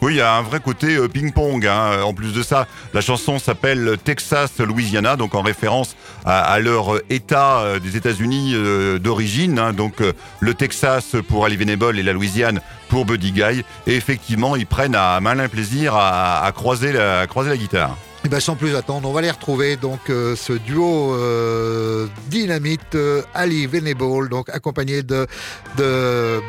Oui, 0.00 0.14
il 0.14 0.16
y 0.16 0.20
a 0.20 0.34
un 0.34 0.42
vrai 0.42 0.58
côté 0.58 0.98
ping-pong. 1.08 1.64
hein. 1.64 2.02
En 2.02 2.12
plus 2.12 2.32
de 2.32 2.42
ça, 2.42 2.66
la 2.92 3.00
chanson 3.00 3.38
s'appelle 3.38 3.96
Texas 4.02 4.58
Louisiana, 4.58 5.14
donc 5.14 5.36
en 5.36 5.42
référence 5.42 5.94
à, 6.24 6.40
à 6.40 6.58
leur 6.58 6.98
État 7.08 7.78
des 7.80 7.96
États-Unis 7.96 8.56
d'origine. 8.98 9.60
hein. 9.60 9.72
Donc 9.72 10.02
le 10.40 10.54
Texas 10.54 11.14
pour 11.28 11.44
Ali 11.44 11.56
Venable 11.56 12.00
et 12.00 12.02
la 12.02 12.12
Louisiane 12.14 12.60
pour 12.92 13.06
Buddy 13.06 13.32
Guy. 13.32 13.64
Et 13.86 13.94
effectivement, 13.96 14.54
ils 14.54 14.66
prennent 14.66 14.94
à 14.94 15.18
malin 15.20 15.48
plaisir 15.48 15.94
à, 15.96 16.52
croiser, 16.54 16.92
la, 16.92 17.26
croiser 17.26 17.48
la 17.48 17.56
guitare. 17.56 17.96
Et 18.24 18.28
ben 18.28 18.38
sans 18.38 18.54
plus 18.54 18.76
attendre, 18.76 19.08
on 19.08 19.12
va 19.12 19.22
les 19.22 19.30
retrouver 19.30 19.76
donc 19.76 20.10
euh, 20.10 20.36
ce 20.36 20.52
duo 20.52 21.14
euh, 21.14 22.06
dynamite 22.28 22.94
euh, 22.94 23.22
Ali 23.34 23.66
Venable, 23.66 24.28
donc 24.28 24.50
accompagné 24.50 25.02
de 25.02 25.26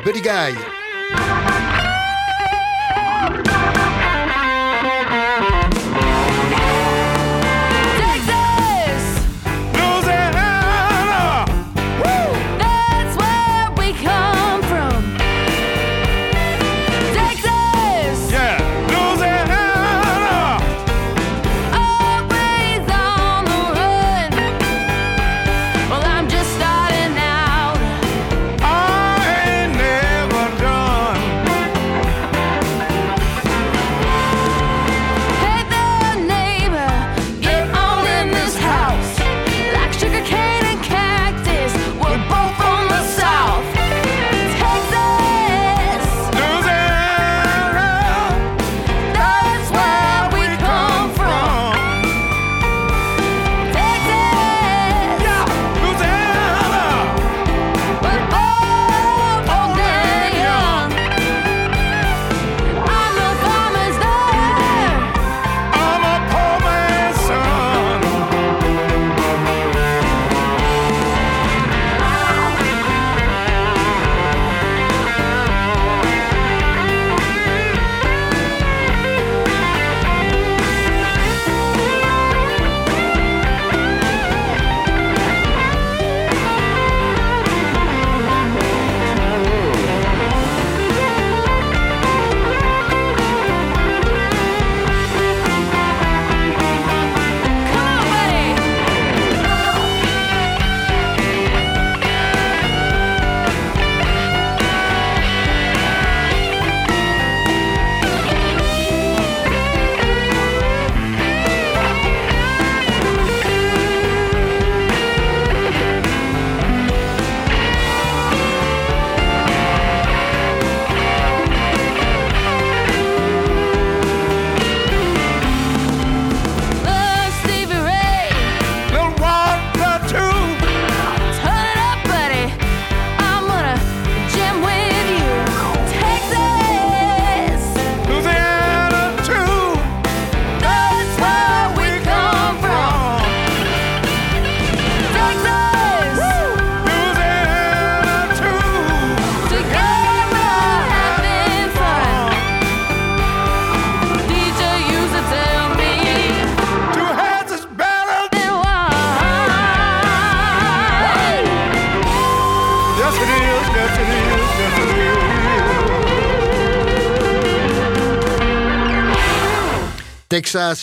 Buddy 0.04 0.20
Guy. 0.20 1.93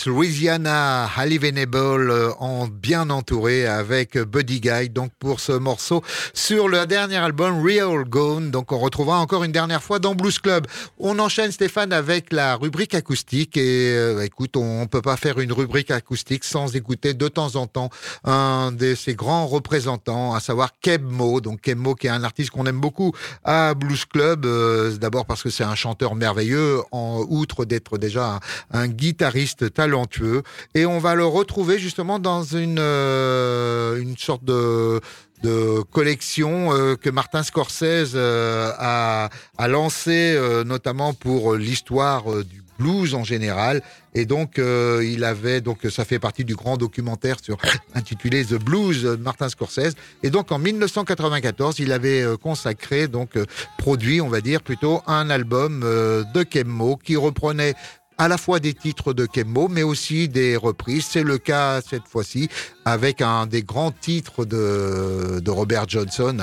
Louisiana, 0.06 1.08
Halle 1.16 1.38
Venable 1.38 2.10
euh, 2.10 2.32
en 2.38 2.68
bien 2.82 3.08
entouré 3.10 3.66
avec 3.66 4.18
Buddy 4.18 4.60
Guy 4.60 4.90
donc 4.90 5.12
pour 5.20 5.38
ce 5.38 5.52
morceau 5.52 6.02
sur 6.34 6.68
le 6.68 6.84
dernier 6.86 7.16
album 7.16 7.64
Real 7.64 8.04
Gone 8.04 8.50
donc 8.50 8.72
on 8.72 8.78
retrouvera 8.78 9.20
encore 9.20 9.44
une 9.44 9.52
dernière 9.52 9.82
fois 9.82 10.00
dans 10.00 10.16
Blues 10.16 10.38
Club. 10.40 10.66
On 10.98 11.20
enchaîne 11.20 11.52
Stéphane 11.52 11.92
avec 11.92 12.32
la 12.32 12.56
rubrique 12.56 12.94
acoustique 12.94 13.56
et 13.56 13.94
euh, 13.96 14.24
écoute 14.24 14.56
on, 14.56 14.86
peut 14.88 15.00
pas 15.00 15.16
faire 15.16 15.38
une 15.38 15.52
rubrique 15.52 15.92
acoustique 15.92 16.42
sans 16.42 16.74
écouter 16.74 17.14
de 17.14 17.28
temps 17.28 17.54
en 17.54 17.68
temps 17.68 17.90
un 18.24 18.72
de 18.72 18.96
ses 18.96 19.14
grands 19.14 19.46
représentants 19.46 20.34
à 20.34 20.40
savoir 20.40 20.70
Keb 20.80 21.04
Mo 21.04 21.40
donc 21.40 21.60
Keb 21.60 21.78
Mo 21.78 21.94
qui 21.94 22.08
est 22.08 22.10
un 22.10 22.24
artiste 22.24 22.50
qu'on 22.50 22.66
aime 22.66 22.80
beaucoup 22.80 23.12
à 23.44 23.74
Blues 23.74 24.04
Club 24.04 24.44
euh, 24.44 24.96
d'abord 24.96 25.24
parce 25.24 25.42
que 25.42 25.50
c'est 25.50 25.64
un 25.64 25.76
chanteur 25.76 26.16
merveilleux 26.16 26.80
en 26.90 27.24
outre 27.28 27.64
d'être 27.64 27.96
déjà 27.96 28.40
un 28.72 28.88
guitariste 28.88 29.72
talentueux. 29.72 30.42
Et 30.74 30.86
on 30.86 30.98
va 30.98 31.14
le 31.14 31.24
retrouver 31.24 31.78
justement 31.78 32.18
dans 32.18 32.42
une, 32.42 32.71
euh, 32.78 34.00
une 34.00 34.16
sorte 34.16 34.44
de 34.44 35.00
de 35.42 35.82
collection 35.90 36.72
euh, 36.72 36.94
que 36.94 37.10
Martin 37.10 37.42
Scorsese 37.42 38.12
euh, 38.14 38.70
a, 38.78 39.28
a 39.58 39.68
lancé 39.68 40.38
notamment 40.64 41.14
pour 41.14 41.54
l'histoire 41.54 42.24
du 42.44 42.62
blues 42.78 43.14
en 43.14 43.24
général. 43.24 43.82
Et 44.14 44.24
donc 44.24 44.58
il 44.58 45.24
avait 45.24 45.60
donc 45.60 45.86
ça 45.90 46.04
fait 46.04 46.18
partie 46.18 46.44
du 46.44 46.54
grand 46.54 46.76
documentaire 46.76 47.36
sur 47.42 47.58
intitulé 47.94 48.44
The 48.44 48.54
Blues 48.54 49.02
de 49.02 49.16
Martin 49.16 49.48
Scorsese. 49.48 49.94
Et 50.22 50.30
donc 50.30 50.52
en 50.52 50.58
1994 50.58 51.78
il 51.80 51.92
avait 51.92 52.24
consacré 52.40 53.08
donc 53.08 53.30
produit 53.78 54.20
on 54.20 54.28
va 54.28 54.40
dire 54.40 54.62
plutôt 54.62 55.02
un 55.06 55.28
album 55.28 55.80
de 55.80 56.42
Kemmo 56.42 56.96
qui 56.96 57.16
reprenait 57.16 57.74
à 58.18 58.28
la 58.28 58.38
fois 58.38 58.60
des 58.60 58.74
titres 58.74 59.12
de 59.12 59.26
Kemmo, 59.26 59.68
mais 59.68 59.82
aussi 59.82 60.28
des 60.28 60.56
reprises. 60.56 61.06
C'est 61.10 61.22
le 61.22 61.38
cas 61.38 61.80
cette 61.80 62.06
fois-ci 62.08 62.48
avec 62.84 63.20
un 63.22 63.46
des 63.46 63.62
grands 63.62 63.92
titres 63.92 64.44
de, 64.44 65.42
Robert 65.48 65.88
Johnson, 65.88 66.38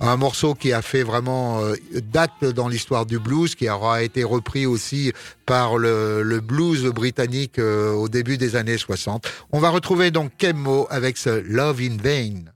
un, 0.00 0.16
morceau 0.16 0.54
qui 0.54 0.72
a 0.72 0.82
fait 0.82 1.02
vraiment 1.02 1.62
euh, 1.62 1.74
date 2.12 2.44
dans 2.44 2.68
l'histoire 2.68 3.06
du 3.06 3.18
blues, 3.18 3.54
qui 3.54 3.68
aura 3.68 4.02
été 4.02 4.24
repris 4.24 4.66
aussi 4.66 5.12
par 5.44 5.78
le, 5.78 6.40
blues 6.40 6.84
britannique 6.86 7.58
euh, 7.58 7.92
au 7.92 8.08
début 8.08 8.38
des 8.38 8.56
années 8.56 8.78
60. 8.78 9.28
On 9.52 9.58
va 9.58 9.70
retrouver 9.70 10.10
donc 10.10 10.32
Kemmo 10.38 10.86
avec 10.90 11.16
ce 11.18 11.30
Love 11.30 11.80
in 11.80 11.96
Vain. 12.02 12.55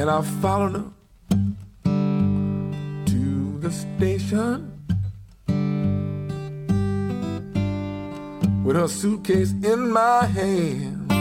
And 0.00 0.08
I 0.08 0.22
followed 0.40 0.76
her 0.76 0.90
to 3.04 3.58
the 3.60 3.70
station 3.70 4.72
with 8.64 8.76
her 8.76 8.88
suitcase 8.88 9.52
in 9.62 9.90
my 9.90 10.24
hand. 10.24 11.12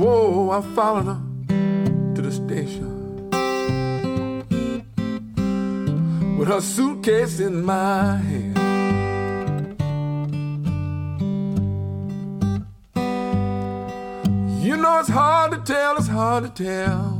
Whoa, 0.00 0.50
I 0.50 0.62
followed 0.74 1.04
her 1.04 1.20
to 2.16 2.22
the 2.22 2.32
station 2.32 3.30
with 6.36 6.48
her 6.48 6.60
suitcase 6.60 7.38
in 7.38 7.64
my 7.64 8.16
hand. 8.16 8.45
You 14.66 14.76
know 14.76 14.98
it's 14.98 15.08
hard 15.08 15.52
to 15.52 15.58
tell, 15.58 15.96
it's 15.96 16.08
hard 16.08 16.42
to 16.42 16.64
tell 16.64 17.12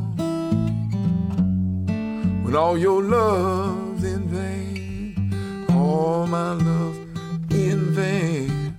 when 2.42 2.56
all 2.56 2.76
your 2.76 3.00
love's 3.00 4.02
in 4.02 4.26
vain, 4.26 5.68
all 5.70 6.26
my 6.26 6.54
love's 6.54 6.98
in 7.52 7.94
vain. 7.94 8.76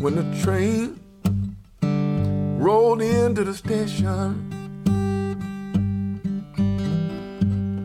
When 0.00 0.14
the 0.16 0.24
train 0.42 0.98
rolled 2.58 3.02
into 3.02 3.44
the 3.44 3.52
station, 3.52 4.48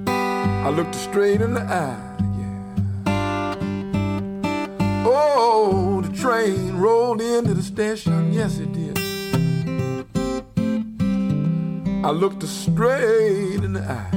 I 0.07 0.69
looked 0.69 0.95
straight 0.95 1.41
in 1.41 1.55
the 1.55 1.63
eye. 1.63 2.06
Oh, 5.09 6.01
the 6.01 6.13
train 6.13 6.75
rolled 6.75 7.21
into 7.21 7.53
the 7.53 7.63
station, 7.63 8.33
yes 8.33 8.57
it 8.57 8.73
did. 8.73 8.97
I 12.03 12.11
looked 12.11 12.41
her 12.41 12.47
straight 12.47 13.63
in 13.63 13.71
the 13.71 13.83
eye. 13.87 14.11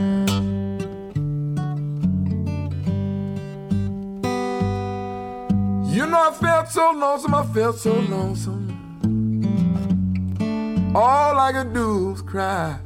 You 5.95 6.07
know, 6.07 6.29
I 6.29 6.33
felt 6.33 6.69
so 6.71 6.91
lonesome, 6.91 7.37
I 7.37 7.47
felt 7.47 7.79
so 7.79 7.95
lonesome. 7.95 8.67
All 10.93 11.39
I 11.39 11.53
could 11.53 11.73
do 11.73 12.09
was 12.09 12.23
cry. 12.23 12.81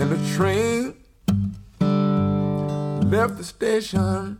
And 0.00 0.10
the 0.12 0.36
train 0.36 0.94
left 3.10 3.36
the 3.36 3.42
station. 3.42 4.38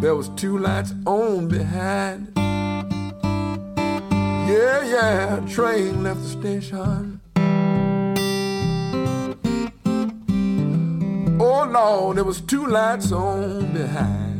There 0.00 0.14
was 0.14 0.28
two 0.36 0.58
lights 0.58 0.94
on 1.04 1.48
behind. 1.48 2.30
Yeah, 4.46 4.84
yeah, 4.84 5.40
train 5.48 6.04
left 6.04 6.22
the 6.22 6.28
station. 6.28 7.20
Oh 11.40 11.64
Lord, 11.68 12.16
there 12.18 12.24
was 12.24 12.40
two 12.42 12.66
lights 12.68 13.10
on 13.10 13.72
behind. 13.72 14.33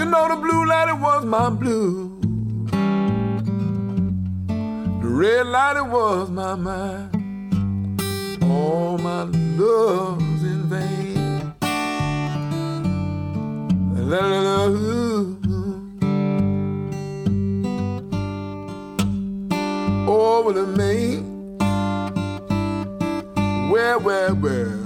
You 0.00 0.06
know 0.06 0.28
the 0.28 0.36
blue 0.36 0.64
light, 0.64 0.88
it 0.88 0.98
was 0.98 1.26
my 1.26 1.50
blue. 1.50 2.18
The 5.02 5.06
red 5.06 5.46
light, 5.46 5.76
it 5.76 5.84
was 5.84 6.30
my 6.30 6.54
mind. 6.54 8.00
All 8.42 8.96
my 8.96 9.24
love's 9.24 10.42
in 10.42 10.62
vain. 10.70 11.52
La, 14.08 14.26
la, 14.26 14.40
la, 14.40 14.68
the 20.54 20.66
main. 20.78 21.58
Where, 23.70 23.98
where, 23.98 24.34
where? 24.34 24.79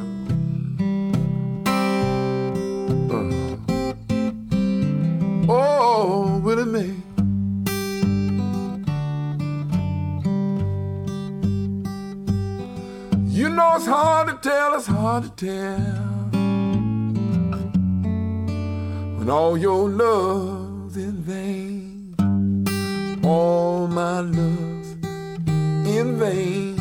It's 14.77 14.87
hard 14.87 15.23
to 15.23 15.31
tell. 15.47 16.31
When 19.19 19.31
all 19.31 19.57
your 19.57 19.89
love's 19.89 20.97
in 20.97 21.23
vain, 21.23 22.17
all 23.25 23.87
my 23.87 24.19
love's 24.21 24.93
in 25.87 26.19
vain. 26.19 26.74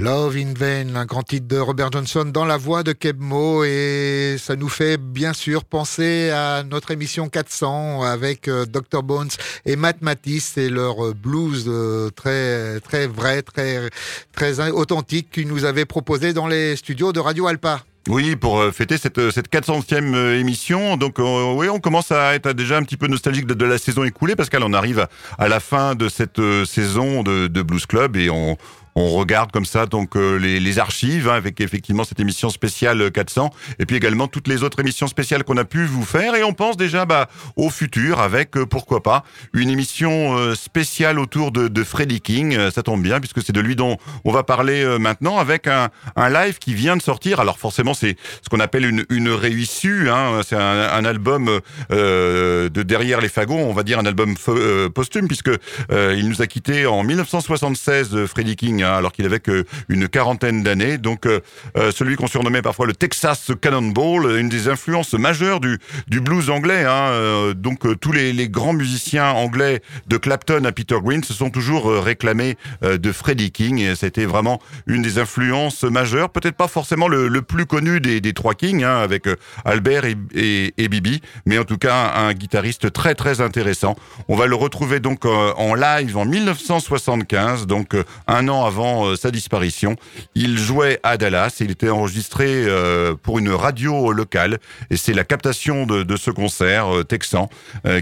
Love 0.00 0.36
in 0.36 0.54
Vain, 0.56 0.94
un 0.94 1.06
grand 1.06 1.24
titre 1.24 1.48
de 1.48 1.58
Robert 1.58 1.90
Johnson 1.90 2.24
dans 2.24 2.44
la 2.44 2.56
voix 2.56 2.84
de 2.84 2.92
Kebmo 2.92 3.64
et 3.64 4.36
ça 4.38 4.54
nous 4.54 4.68
fait 4.68 4.96
bien 4.96 5.32
sûr 5.32 5.64
penser 5.64 6.30
à 6.30 6.62
notre 6.62 6.92
émission 6.92 7.28
400 7.28 8.02
avec 8.02 8.46
euh, 8.46 8.64
Dr 8.64 9.02
Bones 9.02 9.30
et 9.66 9.74
Matt 9.74 10.00
Matisse 10.00 10.56
et 10.56 10.68
leur 10.68 11.04
euh, 11.04 11.14
blues 11.14 11.64
euh, 11.66 12.10
très 12.10 12.78
très 12.78 13.08
vrai, 13.08 13.42
très 13.42 13.90
très 14.32 14.70
authentique 14.70 15.30
qu'ils 15.32 15.48
nous 15.48 15.64
avaient 15.64 15.86
proposé 15.86 16.32
dans 16.32 16.46
les 16.46 16.76
studios 16.76 17.12
de 17.12 17.18
Radio 17.18 17.48
Alpa. 17.48 17.82
Oui, 18.08 18.36
pour 18.36 18.64
fêter 18.72 18.96
cette, 18.96 19.30
cette 19.32 19.52
400e 19.52 20.38
émission. 20.38 20.96
Donc, 20.96 21.16
oui, 21.18 21.68
on 21.68 21.78
commence 21.78 22.10
à 22.10 22.34
être 22.34 22.54
déjà 22.54 22.78
un 22.78 22.82
petit 22.82 22.96
peu 22.96 23.06
nostalgique 23.06 23.46
de, 23.46 23.66
la 23.66 23.76
saison 23.76 24.02
écoulée 24.02 24.34
qu'elle 24.50 24.62
en 24.62 24.72
arrive 24.72 25.06
à 25.36 25.48
la 25.48 25.60
fin 25.60 25.94
de 25.94 26.08
cette 26.08 26.40
saison 26.64 27.22
de 27.22 27.62
Blues 27.62 27.84
Club 27.84 28.16
et 28.16 28.30
on, 28.30 28.56
on 28.98 29.08
regarde 29.10 29.52
comme 29.52 29.64
ça 29.64 29.86
donc 29.86 30.16
euh, 30.16 30.36
les, 30.38 30.60
les 30.60 30.78
archives 30.78 31.28
hein, 31.28 31.34
avec 31.34 31.60
effectivement 31.60 32.04
cette 32.04 32.20
émission 32.20 32.50
spéciale 32.50 33.10
400 33.10 33.50
et 33.78 33.86
puis 33.86 33.96
également 33.96 34.28
toutes 34.28 34.48
les 34.48 34.62
autres 34.62 34.80
émissions 34.80 35.06
spéciales 35.06 35.44
qu'on 35.44 35.56
a 35.56 35.64
pu 35.64 35.84
vous 35.84 36.04
faire 36.04 36.34
et 36.34 36.42
on 36.42 36.52
pense 36.52 36.76
déjà 36.76 37.04
bah, 37.04 37.28
au 37.56 37.70
futur 37.70 38.20
avec 38.20 38.56
euh, 38.56 38.66
pourquoi 38.66 39.02
pas 39.02 39.24
une 39.52 39.70
émission 39.70 40.36
euh, 40.36 40.54
spéciale 40.54 41.18
autour 41.18 41.52
de, 41.52 41.68
de 41.68 41.84
Freddie 41.84 42.20
King. 42.20 42.56
Euh, 42.56 42.70
ça 42.70 42.82
tombe 42.82 43.02
bien 43.02 43.20
puisque 43.20 43.42
c'est 43.42 43.52
de 43.52 43.60
lui 43.60 43.76
dont 43.76 43.96
on 44.24 44.32
va 44.32 44.42
parler 44.42 44.82
euh, 44.82 44.98
maintenant 44.98 45.38
avec 45.38 45.66
un, 45.66 45.88
un 46.16 46.30
live 46.30 46.58
qui 46.58 46.74
vient 46.74 46.96
de 46.96 47.02
sortir. 47.02 47.40
Alors 47.40 47.58
forcément 47.58 47.94
c'est 47.94 48.16
ce 48.42 48.48
qu'on 48.48 48.60
appelle 48.60 48.84
une, 48.84 49.04
une 49.10 49.28
réussue. 49.28 50.10
Hein. 50.10 50.40
C'est 50.46 50.56
un, 50.56 50.60
un 50.60 51.04
album 51.04 51.60
euh, 51.90 52.68
de 52.68 52.82
derrière 52.82 53.20
les 53.20 53.28
fagots, 53.28 53.54
on 53.54 53.72
va 53.72 53.82
dire 53.82 53.98
un 53.98 54.06
album 54.06 54.34
euh, 54.48 54.88
posthume 54.88 55.28
puisque 55.28 55.50
euh, 55.92 56.14
il 56.16 56.28
nous 56.28 56.42
a 56.42 56.46
quitté 56.46 56.86
en 56.86 57.02
1976 57.02 58.10
euh, 58.14 58.26
Freddie 58.26 58.56
King 58.56 58.82
hein, 58.88 58.96
alors 58.96 59.12
qu'il 59.12 59.26
avait 59.26 59.40
que 59.40 59.64
une 59.88 60.08
quarantaine 60.08 60.62
d'années. 60.62 60.98
Donc 60.98 61.26
euh, 61.26 61.40
euh, 61.76 61.90
celui 61.92 62.16
qu'on 62.16 62.26
surnommait 62.26 62.62
parfois 62.62 62.86
le 62.86 62.94
Texas 62.94 63.50
Cannonball, 63.60 64.38
une 64.38 64.48
des 64.48 64.68
influences 64.68 65.14
majeures 65.14 65.60
du, 65.60 65.78
blues 66.08 66.50
anglais. 66.50 66.84
Hein. 66.84 67.10
Euh, 67.10 67.54
donc 67.54 68.00
tous 68.00 68.12
les, 68.12 68.48
grands 68.48 68.72
musiciens 68.72 69.30
anglais 69.30 69.82
de 70.06 70.16
Clapton 70.16 70.64
à 70.64 70.72
Peter 70.72 70.96
Green 71.02 71.22
se 71.22 71.34
sont 71.34 71.50
toujours 71.50 71.92
réclamés 72.02 72.56
de 72.82 73.12
Freddie 73.12 73.50
King 73.50 73.78
et 73.78 73.94
c'était 73.94 74.24
vraiment 74.24 74.60
une 74.86 75.02
des 75.02 75.18
influences 75.18 75.82
majeures. 75.82 76.30
Peut-être 76.30 76.56
pas 76.56 76.68
forcément 76.68 77.08
le, 77.08 77.42
plus 77.42 77.66
connu 77.66 78.00
des, 78.00 78.32
trois 78.32 78.54
Kings 78.54 78.84
hein, 78.84 78.98
avec 78.98 79.26
Albert 79.64 80.04
et, 80.34 80.88
Bibi, 80.88 81.20
mais 81.46 81.58
en 81.58 81.64
tout 81.64 81.78
cas 81.78 82.12
un, 82.14 82.28
un 82.28 82.32
guitariste 82.32 82.92
très 82.92 83.14
très 83.14 83.40
intéressant. 83.40 83.96
On 84.28 84.36
va 84.36 84.46
le 84.46 84.54
retrouver 84.54 85.00
donc 85.00 85.24
en 85.26 85.74
live 85.74 86.16
en 86.16 86.24
1975, 86.24 87.66
donc 87.66 87.94
un 88.26 88.48
an 88.48 88.64
avant 88.64 88.77
euh, 88.78 89.16
sa 89.16 89.30
disparition. 89.30 89.96
Il 90.34 90.58
jouait 90.58 91.00
à 91.02 91.16
Dallas, 91.16 91.56
il 91.60 91.70
était 91.70 91.90
enregistré 91.90 92.46
euh, 92.48 93.14
pour 93.20 93.38
une 93.38 93.50
radio 93.50 94.12
locale 94.12 94.58
et 94.90 94.96
c'est 94.96 95.12
la 95.12 95.24
captation 95.24 95.86
de, 95.86 96.02
de 96.02 96.16
ce 96.16 96.30
concert 96.30 96.94
euh, 96.94 97.04
texan 97.04 97.48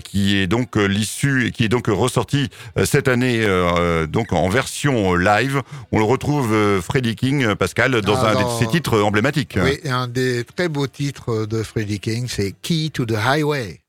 qui 0.05 0.37
est 0.37 0.47
donc 0.47 0.77
l'issue, 0.77 1.53
qui 1.55 1.65
est 1.65 1.69
donc 1.69 1.87
ressorti 1.89 2.49
cette 2.85 3.09
année 3.09 3.47
donc 4.09 4.33
en 4.33 4.49
version 4.49 5.15
live. 5.15 5.63
On 5.93 5.99
le 5.99 6.05
retrouve 6.05 6.81
Freddie 6.81 7.15
King, 7.15 7.55
Pascal, 7.55 8.01
dans 8.01 8.25
un 8.25 8.35
de 8.35 8.59
ses 8.59 8.67
titres 8.67 9.01
emblématiques. 9.01 9.59
Oui, 9.63 9.79
et 9.83 9.91
un 9.91 10.09
des 10.09 10.45
très 10.45 10.69
beaux 10.69 10.87
titres 10.87 11.47
de 11.47 11.63
Freddie 11.63 12.01
King, 12.01 12.27
c'est 12.29 12.55
Key 12.63 12.91
to 12.93 13.05
the 13.05 13.17
Highway. 13.17 13.81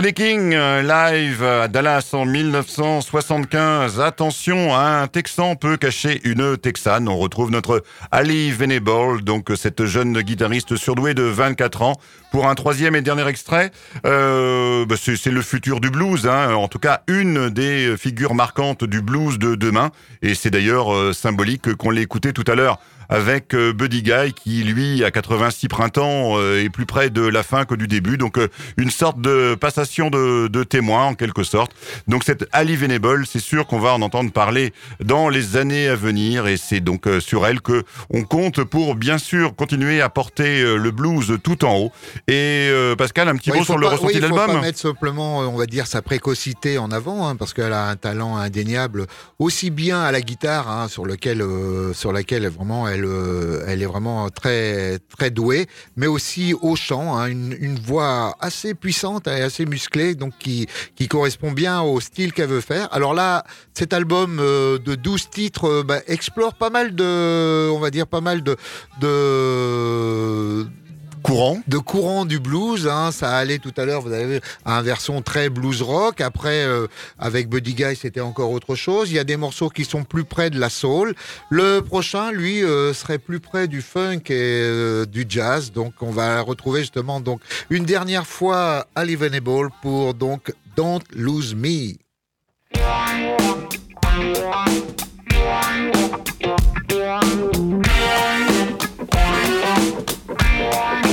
Freddie 0.00 0.14
King, 0.14 0.54
euh, 0.54 0.80
live 0.80 1.44
à 1.44 1.68
Dallas 1.68 2.08
en 2.14 2.24
1975. 2.24 4.00
Attention, 4.00 4.74
un 4.74 5.06
Texan 5.08 5.56
peut 5.56 5.76
cacher 5.76 6.22
une 6.24 6.56
Texane. 6.56 7.06
On 7.06 7.18
retrouve 7.18 7.50
notre 7.50 7.82
Ali 8.10 8.50
Venable, 8.50 9.22
donc 9.22 9.50
euh, 9.50 9.56
cette 9.56 9.84
jeune 9.84 10.22
guitariste 10.22 10.76
surdouée 10.76 11.12
de 11.12 11.24
24 11.24 11.82
ans. 11.82 11.96
Pour 12.30 12.48
un 12.48 12.54
troisième 12.54 12.96
et 12.96 13.02
dernier 13.02 13.26
extrait, 13.28 13.72
euh, 14.06 14.86
bah, 14.86 14.94
c'est 14.98 15.16
c'est 15.16 15.32
le 15.32 15.42
futur 15.42 15.80
du 15.80 15.90
blues, 15.90 16.26
hein. 16.26 16.54
en 16.54 16.68
tout 16.68 16.78
cas 16.78 17.02
une 17.08 17.50
des 17.50 17.96
figures 17.98 18.34
marquantes 18.34 18.84
du 18.84 19.02
blues 19.02 19.38
de 19.38 19.54
demain. 19.54 19.90
Et 20.22 20.34
c'est 20.34 20.50
d'ailleurs 20.50 20.94
euh, 20.94 21.12
symbolique 21.12 21.74
qu'on 21.74 21.90
l'ait 21.90 22.02
écouté 22.02 22.32
tout 22.32 22.44
à 22.46 22.54
l'heure 22.54 22.78
avec 23.10 23.54
euh, 23.54 23.72
Buddy 23.74 24.02
Guy 24.02 24.32
qui 24.34 24.62
lui 24.64 25.04
à 25.04 25.10
86 25.10 25.68
printemps 25.68 26.38
euh, 26.38 26.64
est 26.64 26.70
plus 26.70 26.86
près 26.86 27.10
de 27.10 27.20
la 27.20 27.42
fin 27.42 27.64
que 27.66 27.74
du 27.74 27.86
début. 27.86 28.16
Donc 28.16 28.38
euh, 28.38 28.48
une 28.78 28.90
sorte 28.90 29.20
de 29.20 29.54
passation 29.54 30.08
de, 30.08 30.48
de 30.48 30.64
témoin 30.64 31.04
en 31.06 31.14
quelque 31.14 31.42
sorte. 31.42 31.72
Donc 32.08 32.24
cette 32.24 32.46
Ali 32.52 32.76
Venable 32.76 33.26
c'est 33.26 33.40
sûr 33.40 33.66
qu'on 33.66 33.80
va 33.80 33.92
en 33.94 34.00
entendre 34.00 34.30
parler 34.32 34.72
dans 35.04 35.28
les 35.28 35.56
années 35.56 35.88
à 35.88 35.96
venir. 35.96 36.46
Et 36.46 36.56
c'est 36.56 36.80
donc 36.80 37.06
euh, 37.06 37.20
sur 37.20 37.46
elle 37.46 37.60
que 37.60 37.82
on 38.10 38.22
compte 38.22 38.64
pour 38.64 38.94
bien 38.94 39.18
sûr 39.18 39.54
continuer 39.56 40.00
à 40.00 40.08
porter 40.08 40.62
euh, 40.62 40.76
le 40.76 40.90
blues 40.90 41.38
tout 41.42 41.64
en 41.64 41.76
haut. 41.76 41.92
Et 42.28 42.68
euh, 42.70 42.94
Pascal 42.96 43.28
un 43.28 43.36
petit 43.36 43.50
Ouais, 43.50 43.58
mot 43.58 43.64
sur 43.64 43.78
le 43.78 43.86
ressenti 43.88 44.14
de 44.14 44.18
Il 44.20 44.28
faut 44.28 44.36
l'album. 44.36 44.56
pas 44.56 44.60
mettre 44.62 44.78
simplement, 44.78 45.38
on 45.38 45.56
va 45.56 45.66
dire, 45.66 45.86
sa 45.88 46.02
précocité 46.02 46.78
en 46.78 46.92
avant, 46.92 47.26
hein, 47.28 47.34
parce 47.34 47.52
qu'elle 47.52 47.72
a 47.72 47.88
un 47.88 47.96
talent 47.96 48.36
indéniable, 48.36 49.06
aussi 49.40 49.70
bien 49.70 50.00
à 50.02 50.12
la 50.12 50.20
guitare, 50.20 50.70
hein, 50.70 50.86
sur 50.88 51.04
lequel, 51.04 51.42
euh, 51.42 51.92
sur 51.92 52.12
laquelle 52.12 52.46
vraiment 52.48 52.86
elle, 52.86 52.99
euh, 53.04 53.64
elle 53.66 53.82
est 53.82 53.86
vraiment 53.86 54.28
très, 54.30 54.98
très 55.16 55.30
douée, 55.30 55.66
mais 55.96 56.06
aussi 56.06 56.54
au 56.54 56.76
chant, 56.76 57.16
hein, 57.16 57.28
une, 57.28 57.78
voix 57.78 58.36
assez 58.40 58.74
puissante 58.74 59.26
et 59.26 59.42
assez 59.42 59.64
musclée, 59.66 60.14
donc 60.14 60.34
qui, 60.38 60.66
qui 60.96 61.08
correspond 61.08 61.52
bien 61.52 61.80
au 61.80 62.00
style 62.00 62.32
qu'elle 62.32 62.48
veut 62.48 62.60
faire. 62.60 62.88
Alors 62.92 63.14
là, 63.14 63.44
cet 63.74 63.92
album 63.92 64.38
euh, 64.40 64.78
de 64.78 64.94
12 64.94 65.30
titres 65.30 65.64
euh, 65.68 65.82
bah, 65.82 66.00
explore 66.06 66.54
pas 66.54 66.70
mal 66.70 66.94
de, 66.94 67.70
on 67.70 67.78
va 67.78 67.90
dire, 67.90 68.06
pas 68.06 68.20
mal 68.20 68.42
de, 68.42 68.56
de 69.00 70.66
courant 71.22 71.60
de 71.66 71.78
courant 71.78 72.24
du 72.24 72.38
blues. 72.38 72.88
Hein, 72.88 73.12
ça 73.12 73.36
allait 73.36 73.58
tout 73.58 73.72
à 73.76 73.84
l'heure, 73.84 74.02
vous 74.02 74.12
avez 74.12 74.26
vu, 74.26 74.40
à 74.64 74.78
un 74.78 74.82
version 74.82 75.22
très 75.22 75.48
blues 75.48 75.82
rock. 75.82 76.20
Après, 76.20 76.64
euh, 76.64 76.86
avec 77.18 77.48
Buddy 77.48 77.74
Guy, 77.74 77.96
c'était 77.96 78.20
encore 78.20 78.50
autre 78.50 78.74
chose. 78.74 79.10
Il 79.10 79.16
y 79.16 79.18
a 79.18 79.24
des 79.24 79.36
morceaux 79.36 79.68
qui 79.68 79.84
sont 79.84 80.04
plus 80.04 80.24
près 80.24 80.50
de 80.50 80.58
la 80.58 80.70
soul. 80.70 81.14
Le 81.50 81.80
prochain, 81.80 82.32
lui, 82.32 82.62
euh, 82.62 82.92
serait 82.92 83.18
plus 83.18 83.40
près 83.40 83.68
du 83.68 83.82
funk 83.82 84.22
et 84.30 84.62
euh, 84.62 85.06
du 85.06 85.26
jazz. 85.28 85.72
Donc, 85.72 85.94
on 86.00 86.10
va 86.10 86.40
retrouver 86.40 86.80
justement 86.80 87.20
donc 87.20 87.40
une 87.68 87.84
dernière 87.84 88.26
fois 88.26 88.86
Ali 88.94 89.16
Venable 89.16 89.68
pour 89.82 90.14
donc 90.14 90.52
Don't 90.76 91.00
Lose 91.14 91.54
Me. 91.54 91.96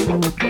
Thank 0.08 0.41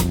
you. 0.00 0.07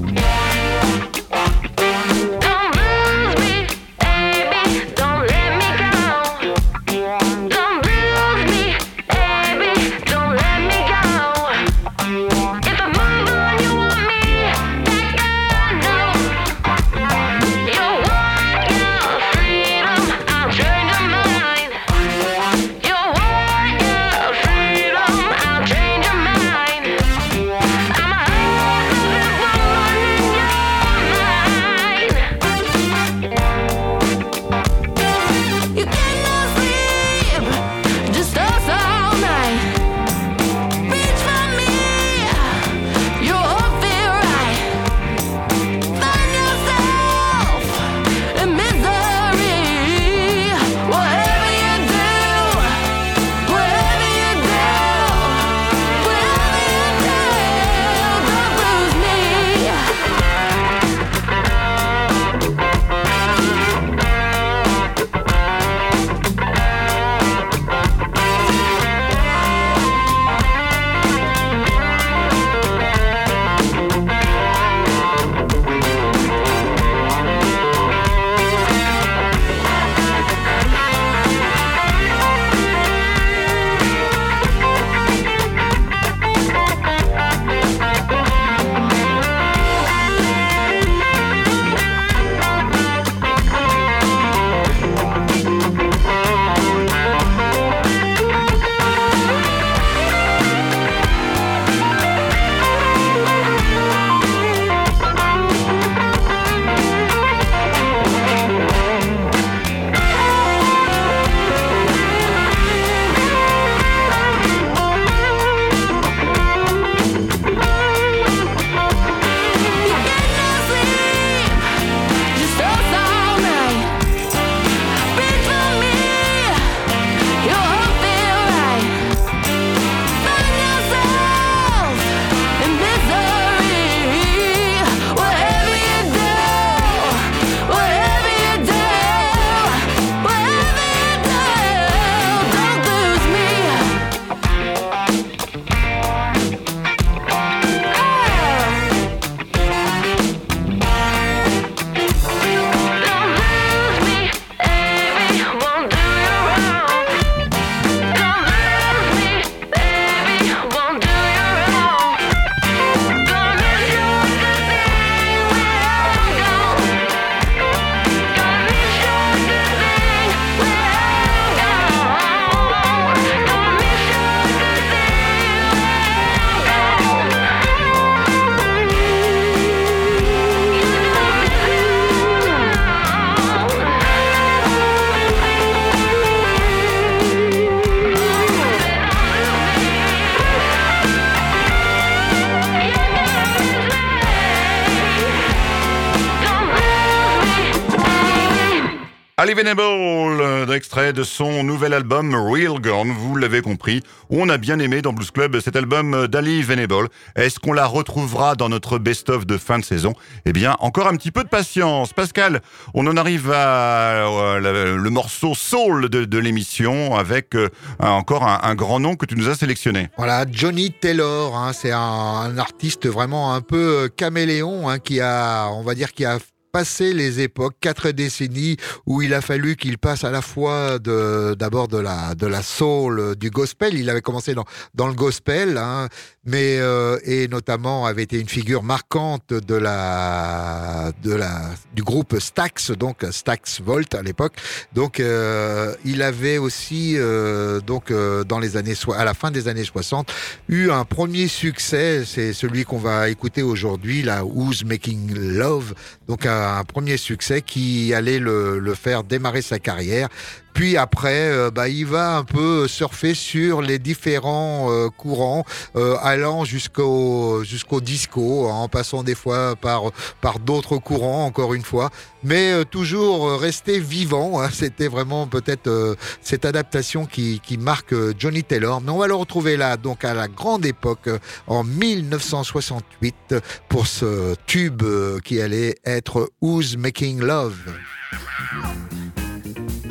Venable, 199.57 199.81
euh, 199.81 200.67
d'extrait 200.67 201.13
de 201.13 201.23
son 201.23 201.63
nouvel 201.63 201.91
album 201.91 202.35
Real 202.35 202.77
Girl, 202.83 203.07
vous 203.07 203.35
l'avez 203.35 203.63
compris. 203.63 204.03
On 204.29 204.49
a 204.49 204.59
bien 204.59 204.77
aimé 204.77 205.01
dans 205.01 205.13
Blues 205.13 205.31
Club 205.31 205.59
cet 205.61 205.75
album 205.75 206.27
d'Ali 206.27 206.61
Venable. 206.61 207.07
Est-ce 207.35 207.59
qu'on 207.59 207.73
la 207.73 207.87
retrouvera 207.87 208.53
dans 208.53 208.69
notre 208.69 208.99
best-of 208.99 209.47
de 209.47 209.57
fin 209.57 209.79
de 209.79 209.83
saison? 209.83 210.13
Eh 210.45 210.53
bien, 210.53 210.75
encore 210.79 211.07
un 211.07 211.15
petit 211.15 211.31
peu 211.31 211.43
de 211.43 211.49
patience. 211.49 212.13
Pascal, 212.13 212.61
on 212.93 213.07
en 213.07 213.17
arrive 213.17 213.51
à 213.51 214.27
euh, 214.27 214.95
le, 214.95 215.09
morceau 215.09 215.55
soul 215.55 216.07
de, 216.09 216.37
l'émission 216.37 217.15
avec 217.15 217.55
euh, 217.55 217.69
encore 217.99 218.43
un, 218.43 218.75
grand 218.75 218.99
nom 218.99 219.15
que 219.15 219.25
tu 219.25 219.35
nous 219.35 219.49
as 219.49 219.55
sélectionné. 219.55 220.09
Voilà, 220.17 220.45
Johnny 220.51 220.91
Taylor, 220.91 221.57
hein, 221.57 221.73
c'est 221.73 221.91
un, 221.91 222.55
artiste 222.59 223.07
vraiment 223.07 223.55
un 223.55 223.61
peu 223.61 224.07
caméléon 224.15 224.87
hein, 224.87 224.99
qui 224.99 225.19
a, 225.19 225.69
on 225.71 225.81
va 225.81 225.95
dire, 225.95 226.13
qui 226.13 226.25
a 226.25 226.37
passé 226.77 227.11
les 227.11 227.39
époques, 227.39 227.73
quatre 227.81 228.11
décennies 228.11 228.77
où 229.07 229.23
il 229.23 229.33
a 229.33 229.41
fallu 229.41 229.75
qu'il 229.75 229.97
passe 229.97 230.23
à 230.23 230.29
la 230.29 230.43
fois 230.43 230.99
de 230.99 231.55
d'abord 231.57 231.87
de 231.87 231.97
la 231.97 232.35
de 232.35 232.45
la 232.45 232.61
soul, 232.61 233.19
euh, 233.19 233.33
du 233.33 233.49
gospel. 233.49 233.95
Il 233.95 234.11
avait 234.11 234.21
commencé 234.21 234.53
dans 234.53 234.65
dans 234.93 235.07
le 235.07 235.15
gospel, 235.15 235.79
hein, 235.79 236.07
mais 236.45 236.77
euh, 236.79 237.17
et 237.23 237.47
notamment 237.47 238.05
avait 238.05 238.21
été 238.21 238.39
une 238.39 238.47
figure 238.47 238.83
marquante 238.83 239.49
de 239.71 239.73
la 239.73 241.11
de 241.23 241.33
la 241.33 241.61
du 241.95 242.03
groupe 242.03 242.37
Stax, 242.39 242.91
donc 242.91 243.25
Stax 243.31 243.81
Volt 243.81 244.13
à 244.13 244.21
l'époque. 244.21 244.53
Donc 244.93 245.19
euh, 245.19 245.95
il 246.05 246.21
avait 246.21 246.59
aussi 246.59 247.15
euh, 247.17 247.79
donc 247.81 248.11
euh, 248.11 248.43
dans 248.43 248.59
les 248.59 248.77
années 248.77 248.93
à 249.15 249.25
la 249.25 249.33
fin 249.33 249.49
des 249.49 249.67
années 249.67 249.83
60 249.83 250.31
eu 250.69 250.91
un 250.91 251.05
premier 251.05 251.47
succès, 251.47 252.23
c'est 252.25 252.53
celui 252.53 252.83
qu'on 252.83 252.99
va 252.99 253.29
écouter 253.29 253.63
aujourd'hui, 253.63 254.21
la 254.21 254.45
Who's 254.45 254.85
Making 254.85 255.33
Love, 255.35 255.93
donc 256.27 256.45
un 256.67 256.83
premier 256.83 257.17
succès 257.17 257.61
qui 257.61 258.13
allait 258.13 258.39
le, 258.39 258.79
le 258.79 258.93
faire 258.93 259.23
démarrer 259.23 259.61
sa 259.61 259.79
carrière. 259.79 260.29
Puis 260.77 260.95
après, 260.95 261.49
euh, 261.49 261.71
bah, 261.71 261.89
il 261.89 262.05
va 262.05 262.37
un 262.37 262.43
peu 262.43 262.87
surfer 262.87 263.33
sur 263.33 263.81
les 263.81 263.97
différents 263.97 264.91
euh, 264.91 265.09
courants, 265.09 265.65
euh, 265.95 266.15
allant 266.21 266.65
jusqu'au 266.65 267.63
jusqu'au 267.63 267.99
disco, 267.99 268.69
hein, 268.69 268.75
en 268.75 268.87
passant 268.87 269.23
des 269.23 269.33
fois 269.33 269.75
par 269.75 270.11
par 270.39 270.59
d'autres 270.59 270.99
courants, 270.99 271.45
encore 271.45 271.73
une 271.73 271.81
fois, 271.81 272.11
mais 272.43 272.85
toujours 272.91 273.59
rester 273.59 273.99
vivant. 273.99 274.61
hein. 274.61 274.69
C'était 274.71 275.07
vraiment 275.07 275.47
peut-être 275.47 276.15
cette 276.43 276.63
adaptation 276.63 277.25
qui, 277.25 277.59
qui 277.59 277.79
marque 277.79 278.13
Johnny 278.37 278.63
Taylor. 278.63 279.01
Mais 279.01 279.09
on 279.09 279.17
va 279.17 279.25
le 279.25 279.33
retrouver 279.33 279.77
là, 279.77 279.97
donc 279.97 280.23
à 280.23 280.35
la 280.35 280.47
grande 280.47 280.85
époque, 280.85 281.27
en 281.65 281.83
1968, 281.83 283.35
euh, 283.53 283.59
pour 283.89 284.05
ce 284.05 284.53
tube 284.67 285.01
qui 285.43 285.59
allait 285.59 285.95
être 286.05 286.51
Who's 286.61 286.97
Making 286.97 287.39
Love. 287.39 287.77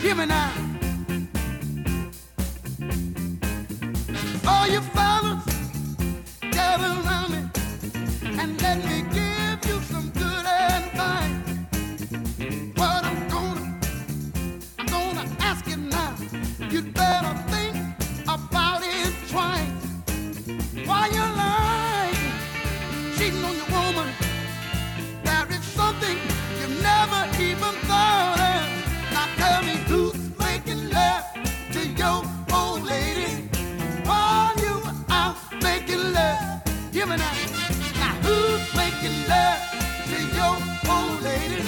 Hear 0.06 0.14
me 0.14 0.26
now. 0.26 0.52
All 4.46 4.68
you 4.68 4.80
fellas, 4.94 5.44
gather 6.52 6.92
around 7.02 7.32
me 7.32 7.50
and 8.38 8.62
let 8.62 8.78
me 8.84 9.02
give 9.12 9.58
you 9.68 9.80
some 9.82 10.10
good 10.10 10.46
advice. 10.46 11.42
What 12.76 13.04
I'm 13.04 13.28
gonna, 13.28 13.80
I'm 14.78 14.86
gonna 14.86 15.26
ask 15.40 15.66
you 15.66 15.76
now. 15.76 16.14
You'd 16.70 16.94
better 16.94 17.34
think 17.50 17.74
about 18.28 18.82
it 18.84 19.12
twice. 19.28 19.75
Old 32.06 32.82
lady 32.84 33.48
you 34.64 34.74
out 35.08 35.36
making 35.62 36.12
love. 36.12 36.62
Now. 38.00 38.14
Who's 38.26 38.64
making 38.76 39.16
love 39.28 39.60
to 40.10 40.18
your 40.38 40.56
old 40.94 41.22
lady 41.22 41.62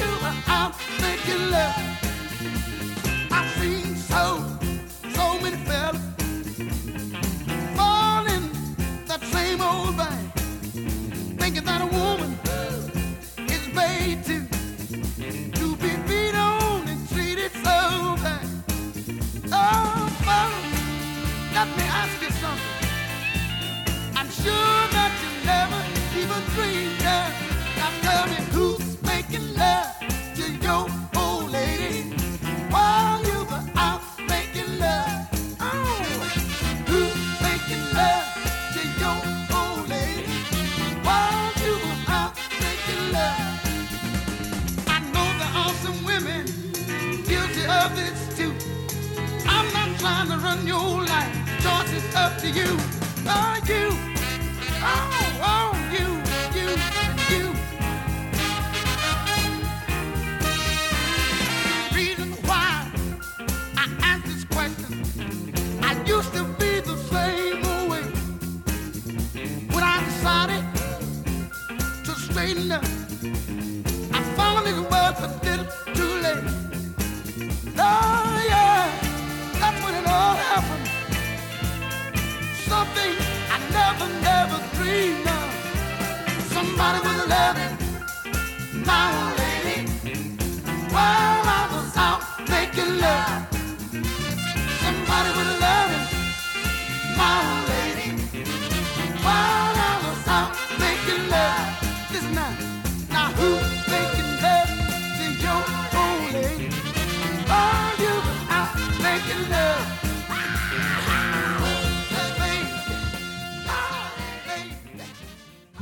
you 0.00 0.10
out 0.56 0.74
making 1.00 1.42
love? 1.50 1.76
I've 3.30 3.50
so, 3.96 4.24
so 5.14 5.24
many 5.40 5.56
fellas 5.68 6.00
that 9.06 9.22
same 9.32 9.60
old 9.60 9.96
thinking 11.38 11.64
that 11.64 11.80
a 11.80 11.86
woman 11.86 12.38
is 13.48 13.64
made 13.74 14.24
to 14.24 14.37
I'm 22.44 24.30
sure 24.30 24.80
that 24.94 25.12
you 25.22 25.30
never 25.44 25.80
even 26.20 26.42
dreamed. 26.54 27.02
Now 27.76 27.90
tell 28.02 28.26
me 28.28 28.36
who's 28.52 29.02
making 29.02 29.54
love 29.56 29.90
to 30.36 30.44
your 30.62 30.86
old 31.16 31.50
lady 31.50 32.10
while 32.70 33.20
you 33.24 33.46
out 33.74 34.02
making 34.28 34.78
love. 34.78 35.26
Oh, 35.60 36.02
who's 36.86 37.16
making 37.42 37.84
love 37.92 38.26
to 38.74 38.82
your 39.02 39.18
old 39.58 39.88
lady 39.88 40.30
while 41.02 41.52
you 41.64 41.74
out 42.06 42.36
making 42.60 43.12
love? 43.12 43.40
I 44.86 45.00
know 45.12 45.26
there 45.40 45.54
are 45.62 45.74
some 45.82 46.04
women 46.04 46.46
guilty 47.26 47.64
of 47.66 47.96
this 47.96 48.18
too. 48.38 48.54
I'm 49.46 49.66
not 49.72 49.98
trying 49.98 50.28
to 50.28 50.36
run 50.38 50.66
your 50.66 51.02
life. 51.04 51.37
Up 52.18 52.36
to 52.38 52.48
you. 52.50 52.76
Oh, 53.28 53.60
you. 53.68 53.90
Oh, 54.82 55.40
oh, 55.52 55.70
you, 55.94 56.06
you, 56.58 56.68
you. 57.30 57.44
Reason 61.94 62.30
why 62.48 62.90
I 63.76 63.86
ask 64.02 64.24
this 64.24 64.44
question. 64.46 65.04
I 65.80 65.92
used 66.06 66.32
to 66.34 66.42
be 66.58 66.80
the 66.80 66.96
same 67.14 67.62
way. 67.88 68.02
When 69.72 69.84
I 69.84 70.04
decided 70.04 70.64
to 72.04 72.12
straighten 72.18 72.72
up. 72.72 72.84
I 74.12 74.20
it 74.66 74.90
was 74.90 75.22
a 75.22 75.28
little 75.44 75.66
too 75.94 76.12
late. 76.22 76.57
Never 84.28 84.60
dreamed 84.76 85.26
of. 85.38 85.48
Somebody 86.54 86.98
was 87.06 87.20
loving 87.34 87.74
my 88.88 89.04
old 89.18 89.34
lady 89.42 89.78
while 90.94 91.42
I 91.58 91.62
was 91.74 91.90
out 92.06 92.22
making 92.54 92.92
love. 93.04 93.40
Somebody 94.82 95.30
was 95.38 95.50
loving 95.66 96.06
my 97.20 97.57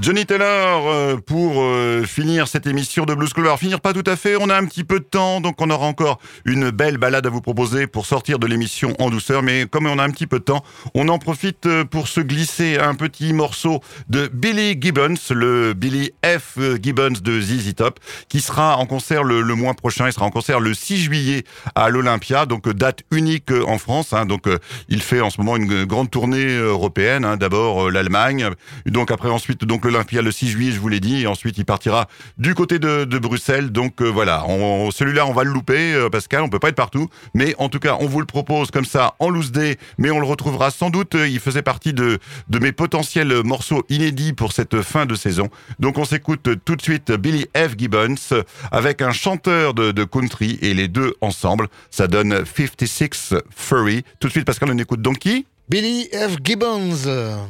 Johnny 0.06 0.24
Taylor 0.24 0.86
euh, 0.86 1.16
pour 1.16 1.54
euh, 1.56 2.04
finir 2.04 2.46
cette 2.46 2.68
émission 2.68 3.06
de 3.06 3.12
Blues 3.12 3.32
Club. 3.32 3.56
Finir 3.58 3.80
pas 3.80 3.92
tout 3.92 4.04
à 4.06 4.14
fait, 4.14 4.36
on 4.40 4.48
a 4.50 4.56
un 4.56 4.64
petit 4.64 4.84
peu 4.84 5.00
de 5.00 5.04
temps, 5.04 5.40
donc 5.40 5.60
on 5.60 5.68
aura 5.68 5.84
encore 5.88 6.20
une 6.44 6.70
belle 6.70 6.96
balade 6.96 7.26
à 7.26 7.28
vous 7.28 7.40
proposer 7.40 7.88
pour 7.88 8.06
sortir 8.06 8.38
de 8.38 8.46
l'émission 8.46 8.94
en 9.00 9.10
douceur. 9.10 9.42
Mais 9.42 9.66
comme 9.68 9.86
on 9.86 9.98
a 9.98 10.04
un 10.04 10.10
petit 10.10 10.28
peu 10.28 10.38
de 10.38 10.44
temps, 10.44 10.62
on 10.94 11.08
en 11.08 11.18
profite 11.18 11.66
euh, 11.66 11.84
pour 11.84 12.06
se 12.06 12.20
glisser 12.20 12.78
un 12.78 12.94
petit 12.94 13.32
morceau 13.32 13.80
de 14.08 14.30
Billy 14.32 14.80
Gibbons, 14.80 15.16
le 15.30 15.72
Billy 15.72 16.12
F. 16.24 16.56
Gibbons 16.80 17.18
de 17.20 17.40
ZZ 17.40 17.74
Top, 17.74 17.98
qui 18.28 18.40
sera 18.40 18.76
en 18.76 18.86
concert 18.86 19.24
le, 19.24 19.42
mois 19.56 19.74
prochain. 19.74 20.06
Il 20.06 20.12
sera 20.12 20.26
en 20.26 20.30
concert 20.30 20.60
le 20.60 20.72
6 20.72 20.98
juillet 20.98 21.42
à 21.74 21.88
l'Olympia, 21.88 22.46
donc 22.46 22.68
date 22.68 23.00
unique 23.10 23.50
en 23.66 23.78
France. 23.78 24.12
hein. 24.12 24.24
donc 24.24 24.44
il 24.88 25.02
fait 25.02 25.20
en 25.20 25.30
ce 25.30 25.40
moment 25.40 25.56
une 25.56 25.84
grande 25.84 26.12
tournée 26.12 26.58
européenne. 26.58 27.24
hein. 27.24 27.36
D'abord 27.36 27.90
l'Allemagne, 27.90 28.50
donc 28.86 29.10
après 29.10 29.30
ensuite 29.30 29.64
donc 29.64 29.84
le 29.84 29.95
l'Olympia 29.96 30.20
le 30.20 30.30
6 30.30 30.48
juillet, 30.48 30.72
je 30.72 30.78
vous 30.78 30.88
l'ai 30.88 31.00
dit, 31.00 31.22
et 31.22 31.26
ensuite 31.26 31.56
il 31.56 31.64
partira 31.64 32.06
du 32.36 32.54
côté 32.54 32.78
de, 32.78 33.18
Bruxelles. 33.18 33.72
Donc 33.72 34.02
euh, 34.02 34.08
voilà, 34.08 34.44
celui-là 34.90 35.26
on 35.26 35.32
va 35.32 35.44
le 35.44 35.50
louper, 35.50 35.94
euh, 35.94 36.10
Pascal, 36.10 36.42
on 36.42 36.50
peut 36.50 36.58
pas 36.58 36.68
être 36.68 36.76
partout, 36.76 37.08
mais 37.34 37.54
en 37.58 37.70
tout 37.70 37.78
cas 37.78 37.96
on 38.00 38.06
vous 38.06 38.20
le 38.20 38.26
propose 38.26 38.70
comme 38.70 38.84
ça 38.84 39.14
en 39.20 39.30
loose 39.30 39.52
day, 39.52 39.78
mais 39.96 40.10
on 40.10 40.20
le 40.20 40.26
retrouvera 40.26 40.70
sans 40.70 40.90
doute. 40.90 41.14
euh, 41.14 41.26
Il 41.26 41.40
faisait 41.40 41.62
partie 41.62 41.94
de, 41.94 42.18
mes 42.60 42.72
potentiels 42.72 43.42
morceaux 43.42 43.84
inédits 43.88 44.34
pour 44.34 44.52
cette 44.52 44.82
fin 44.82 45.06
de 45.06 45.14
saison. 45.14 45.48
Donc 45.78 45.96
on 45.96 46.04
s'écoute 46.04 46.48
tout 46.64 46.76
de 46.76 46.82
suite 46.82 47.10
Billy 47.12 47.46
F. 47.56 47.74
Gibbons 47.78 48.42
avec 48.70 49.00
un 49.00 49.12
chanteur 49.12 49.72
de, 49.72 49.92
de 49.92 50.04
country 50.04 50.58
et 50.60 50.74
les 50.74 50.88
deux 50.88 51.14
ensemble, 51.22 51.68
ça 51.90 52.06
donne 52.06 52.44
56 52.44 53.34
Furry. 53.54 54.04
Tout 54.20 54.28
de 54.28 54.32
suite 54.32 54.44
Pascal, 54.44 54.70
on 54.70 54.78
écoute 54.78 55.00
Donkey. 55.00 55.46
Billy 55.68 56.08
F. 56.12 56.36
Gibbons. 56.44 57.48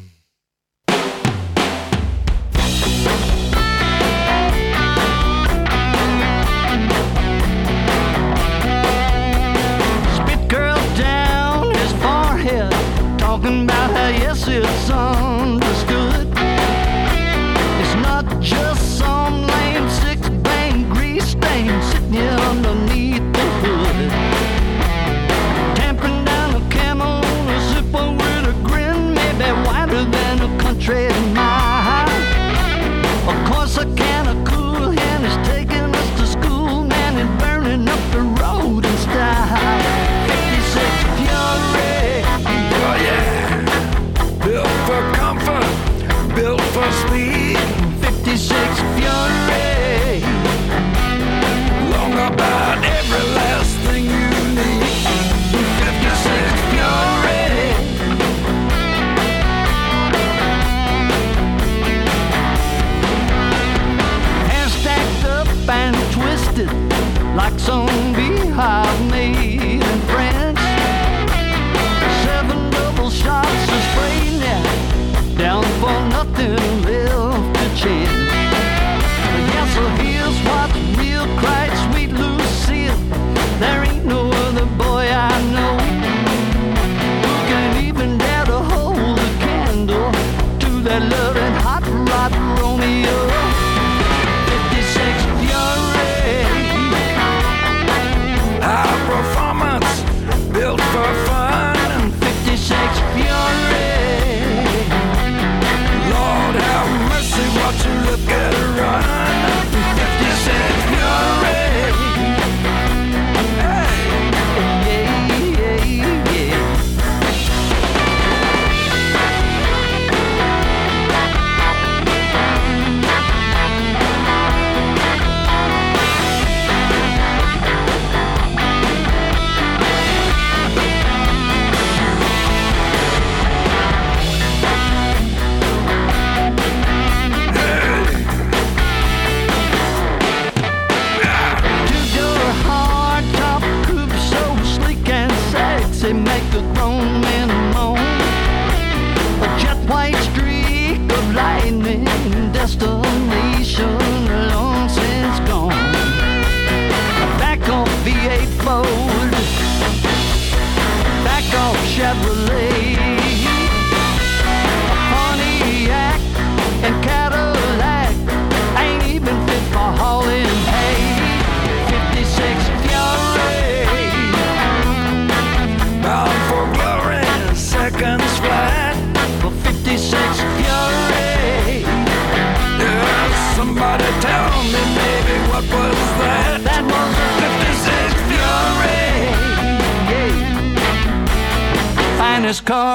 It's 14.58 14.90
understood. 14.90 15.75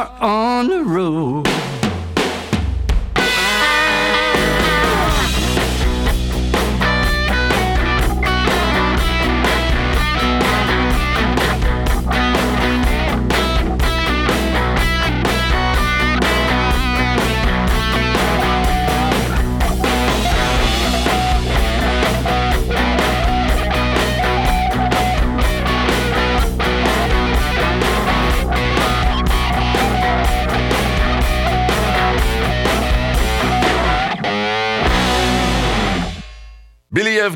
are 0.01 0.11
on 0.19 0.31
um, 0.31 0.40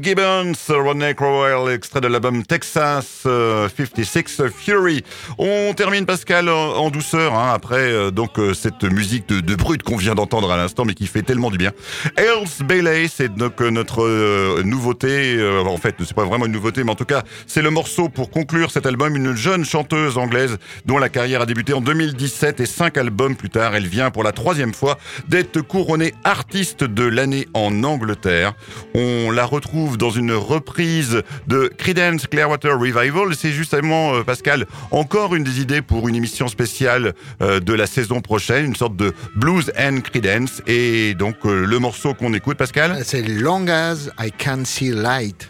Gibbons, 0.05 0.53
Rodney 0.69 1.15
Crowell, 1.15 1.73
extrait 1.73 2.01
de 2.01 2.07
l'album 2.07 2.45
Texas 2.45 3.23
euh, 3.25 3.67
56 3.75 4.43
Fury. 4.55 5.03
On 5.39 5.73
termine 5.73 6.05
Pascal 6.05 6.49
en, 6.49 6.91
douceur 6.91 7.33
hein, 7.33 7.53
après 7.55 7.79
euh, 7.79 8.11
donc 8.11 8.37
euh, 8.37 8.53
cette 8.53 8.83
musique 8.83 9.27
de, 9.29 9.39
de 9.39 9.55
brut 9.55 9.81
qu'on 9.81 9.95
vient 9.97 10.13
d'entendre 10.13 10.51
à 10.51 10.57
l'instant, 10.57 10.85
mais 10.85 10.93
qui 10.93 11.07
fait 11.07 11.23
tellement 11.23 11.49
du 11.49 11.57
bien. 11.57 11.71
Else 12.17 12.61
Bailey, 12.61 13.07
c'est 13.07 13.33
donc 13.33 13.61
euh, 13.61 13.69
notre 13.71 14.03
euh, 14.03 14.61
nouveauté. 14.63 15.37
euh, 15.37 15.63
en 15.63 15.77
fait, 15.77 15.95
c'est 15.99 16.13
pas 16.13 16.25
vraiment 16.25 16.45
une 16.45 16.51
nouveauté, 16.51 16.83
mais 16.83 16.91
en 16.91 16.95
tout 16.95 17.05
cas, 17.05 17.23
c'est 17.47 17.63
le 17.63 17.71
morceau 17.71 18.09
pour 18.09 18.29
conclure 18.29 18.69
cet 18.69 18.85
album. 18.85 19.15
Une 19.15 19.35
jeune 19.35 19.65
chanteuse 19.65 20.17
anglaise 20.17 20.57
dont 20.85 20.99
la 20.99 21.09
carrière 21.09 21.41
a 21.41 21.45
débuté 21.47 21.73
en 21.73 21.81
2017 21.81 22.59
et 22.59 22.65
cinq 22.67 22.97
albums 22.97 23.35
plus 23.35 23.49
tard, 23.49 23.75
elle 23.75 23.87
vient 23.87 24.11
pour 24.11 24.23
la 24.23 24.33
troisième 24.33 24.73
fois 24.73 24.97
d'être 25.29 25.61
couronnée 25.61 26.13
artiste 26.23 26.83
de 26.83 27.05
l'année 27.05 27.47
en 27.55 27.83
Angleterre. 27.83 28.53
On 28.93 29.31
la 29.31 29.45
la 29.45 29.49
dans 29.97 30.09
une 30.09 30.31
reprise 30.31 31.21
de 31.47 31.71
Creedence 31.77 32.27
Clearwater 32.27 32.77
Revival. 32.77 33.35
C'est 33.35 33.51
justement, 33.51 34.15
euh, 34.15 34.23
Pascal, 34.23 34.65
encore 34.91 35.35
une 35.35 35.43
des 35.43 35.61
idées 35.61 35.81
pour 35.81 36.07
une 36.07 36.15
émission 36.15 36.47
spéciale 36.47 37.13
euh, 37.41 37.59
de 37.59 37.73
la 37.73 37.87
saison 37.87 38.21
prochaine, 38.21 38.65
une 38.65 38.75
sorte 38.75 38.95
de 38.95 39.13
blues 39.35 39.71
and 39.77 40.01
Creedence. 40.01 40.61
Et 40.67 41.13
donc, 41.13 41.35
euh, 41.45 41.65
le 41.65 41.79
morceau 41.79 42.13
qu'on 42.13 42.33
écoute, 42.33 42.57
Pascal? 42.57 43.01
C'est 43.03 43.21
Long 43.21 43.67
as 43.67 44.09
I 44.19 44.31
can 44.31 44.65
see 44.65 44.89
light. 44.89 45.49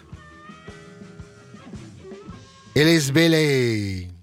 Ellis 2.76 3.12
Bailey. 3.12 4.15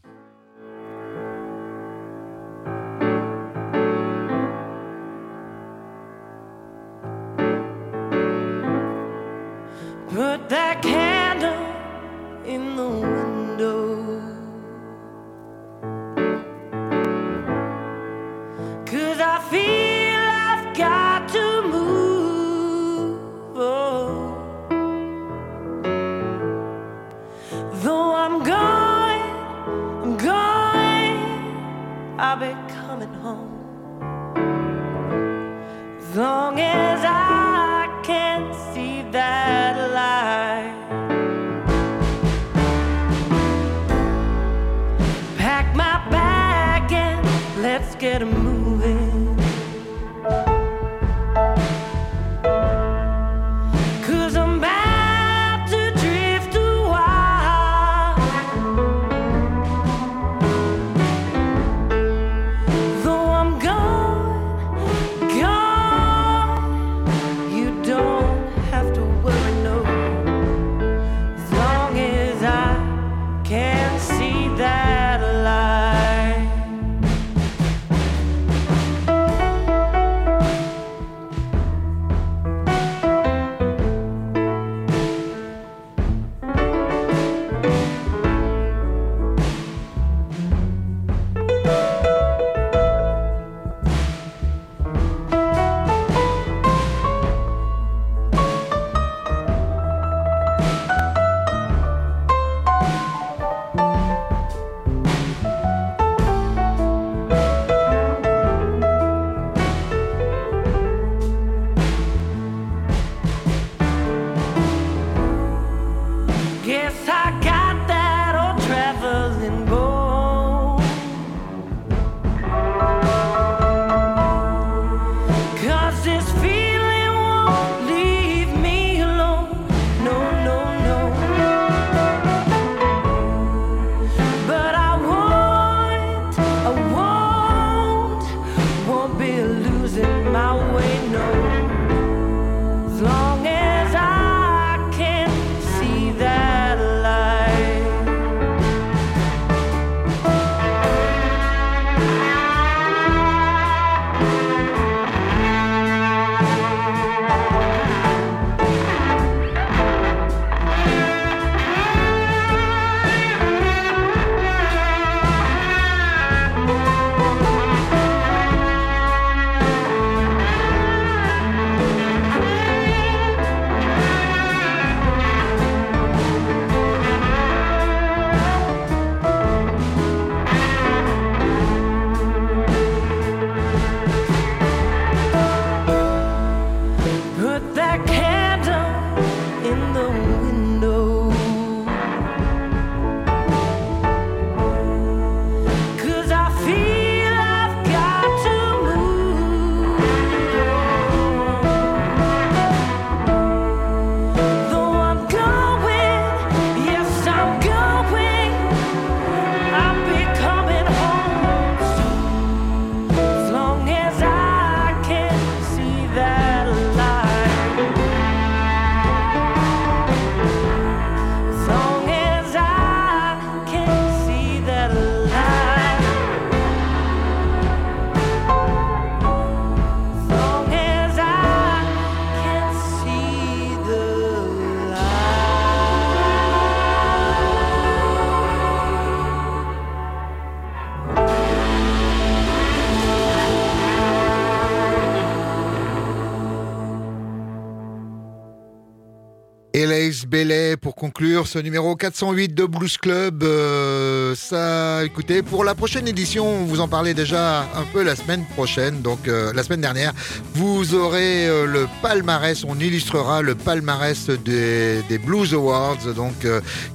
Bailey 250.33 250.79
pour 250.79 250.95
conclure 250.95 251.47
ce 251.47 251.59
numéro 251.59 251.95
408 251.95 252.55
de 252.55 252.65
Blues 252.65 252.97
Club. 252.97 253.43
Euh, 253.43 254.35
ça, 254.35 255.05
écoutez, 255.05 255.43
pour 255.43 255.63
la 255.63 255.75
prochaine 255.75 256.09
édition, 256.09 256.47
on 256.47 256.65
vous 256.65 256.81
en 256.81 256.89
parlait 256.89 257.13
déjà 257.13 257.61
un 257.77 257.85
peu 257.93 258.03
la 258.03 258.17
semaine 258.17 258.47
prochaine, 258.55 259.03
donc 259.03 259.29
euh, 259.29 259.53
la 259.53 259.63
semaine 259.63 259.83
dernière. 259.83 260.15
Vous 260.55 260.95
aurez 260.95 261.47
euh, 261.47 261.67
le 261.67 261.87
palmarès, 262.01 262.65
on 262.67 262.79
illustrera 262.79 263.43
le 263.43 263.55
palmarès 263.55 264.31
des, 264.31 265.03
Blues 265.23 265.53
Awards, 265.53 266.15
donc 266.17 266.47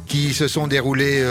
qui 0.08 0.34
se 0.34 0.48
sont 0.48 0.66
déroulés 0.66 1.24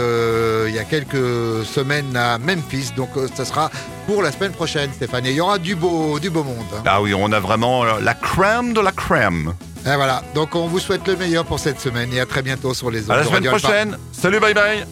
il 0.69 0.73
y 0.73 0.79
a 0.79 0.85
quelques 0.85 1.65
semaines 1.65 2.15
à 2.15 2.37
Memphis. 2.37 2.93
Donc 2.95 3.09
ça 3.35 3.43
sera 3.43 3.69
pour 4.05 4.21
la 4.21 4.31
semaine 4.31 4.53
prochaine, 4.53 4.91
Stéphane. 4.93 5.25
Et 5.25 5.31
il 5.31 5.35
y 5.35 5.41
aura 5.41 5.57
du 5.57 5.75
beau, 5.75 6.19
du 6.19 6.29
beau 6.29 6.45
monde. 6.45 6.65
hein. 6.73 6.83
Ah 6.85 7.01
oui, 7.01 7.13
on 7.13 7.33
a 7.33 7.41
vraiment 7.41 7.83
la 7.83 8.13
crème 8.13 8.71
de 8.71 8.79
la 8.79 8.93
crème. 8.93 9.53
Et 9.87 9.95
voilà. 9.95 10.21
Donc 10.35 10.55
on 10.55 10.67
vous 10.67 10.79
souhaite 10.79 11.07
le 11.07 11.15
meilleur 11.15 11.45
pour 11.45 11.59
cette 11.59 11.79
semaine 11.79 12.11
et 12.13 12.19
à 12.19 12.25
très 12.25 12.41
bientôt 12.41 12.73
sur 12.73 12.91
les 12.91 13.03
ondes 13.05 13.11
À 13.11 13.17
la 13.17 13.23
semaine 13.23 13.43
prochaine. 13.45 13.97
Salut, 14.11 14.39
bye 14.39 14.53
bye. 14.53 14.85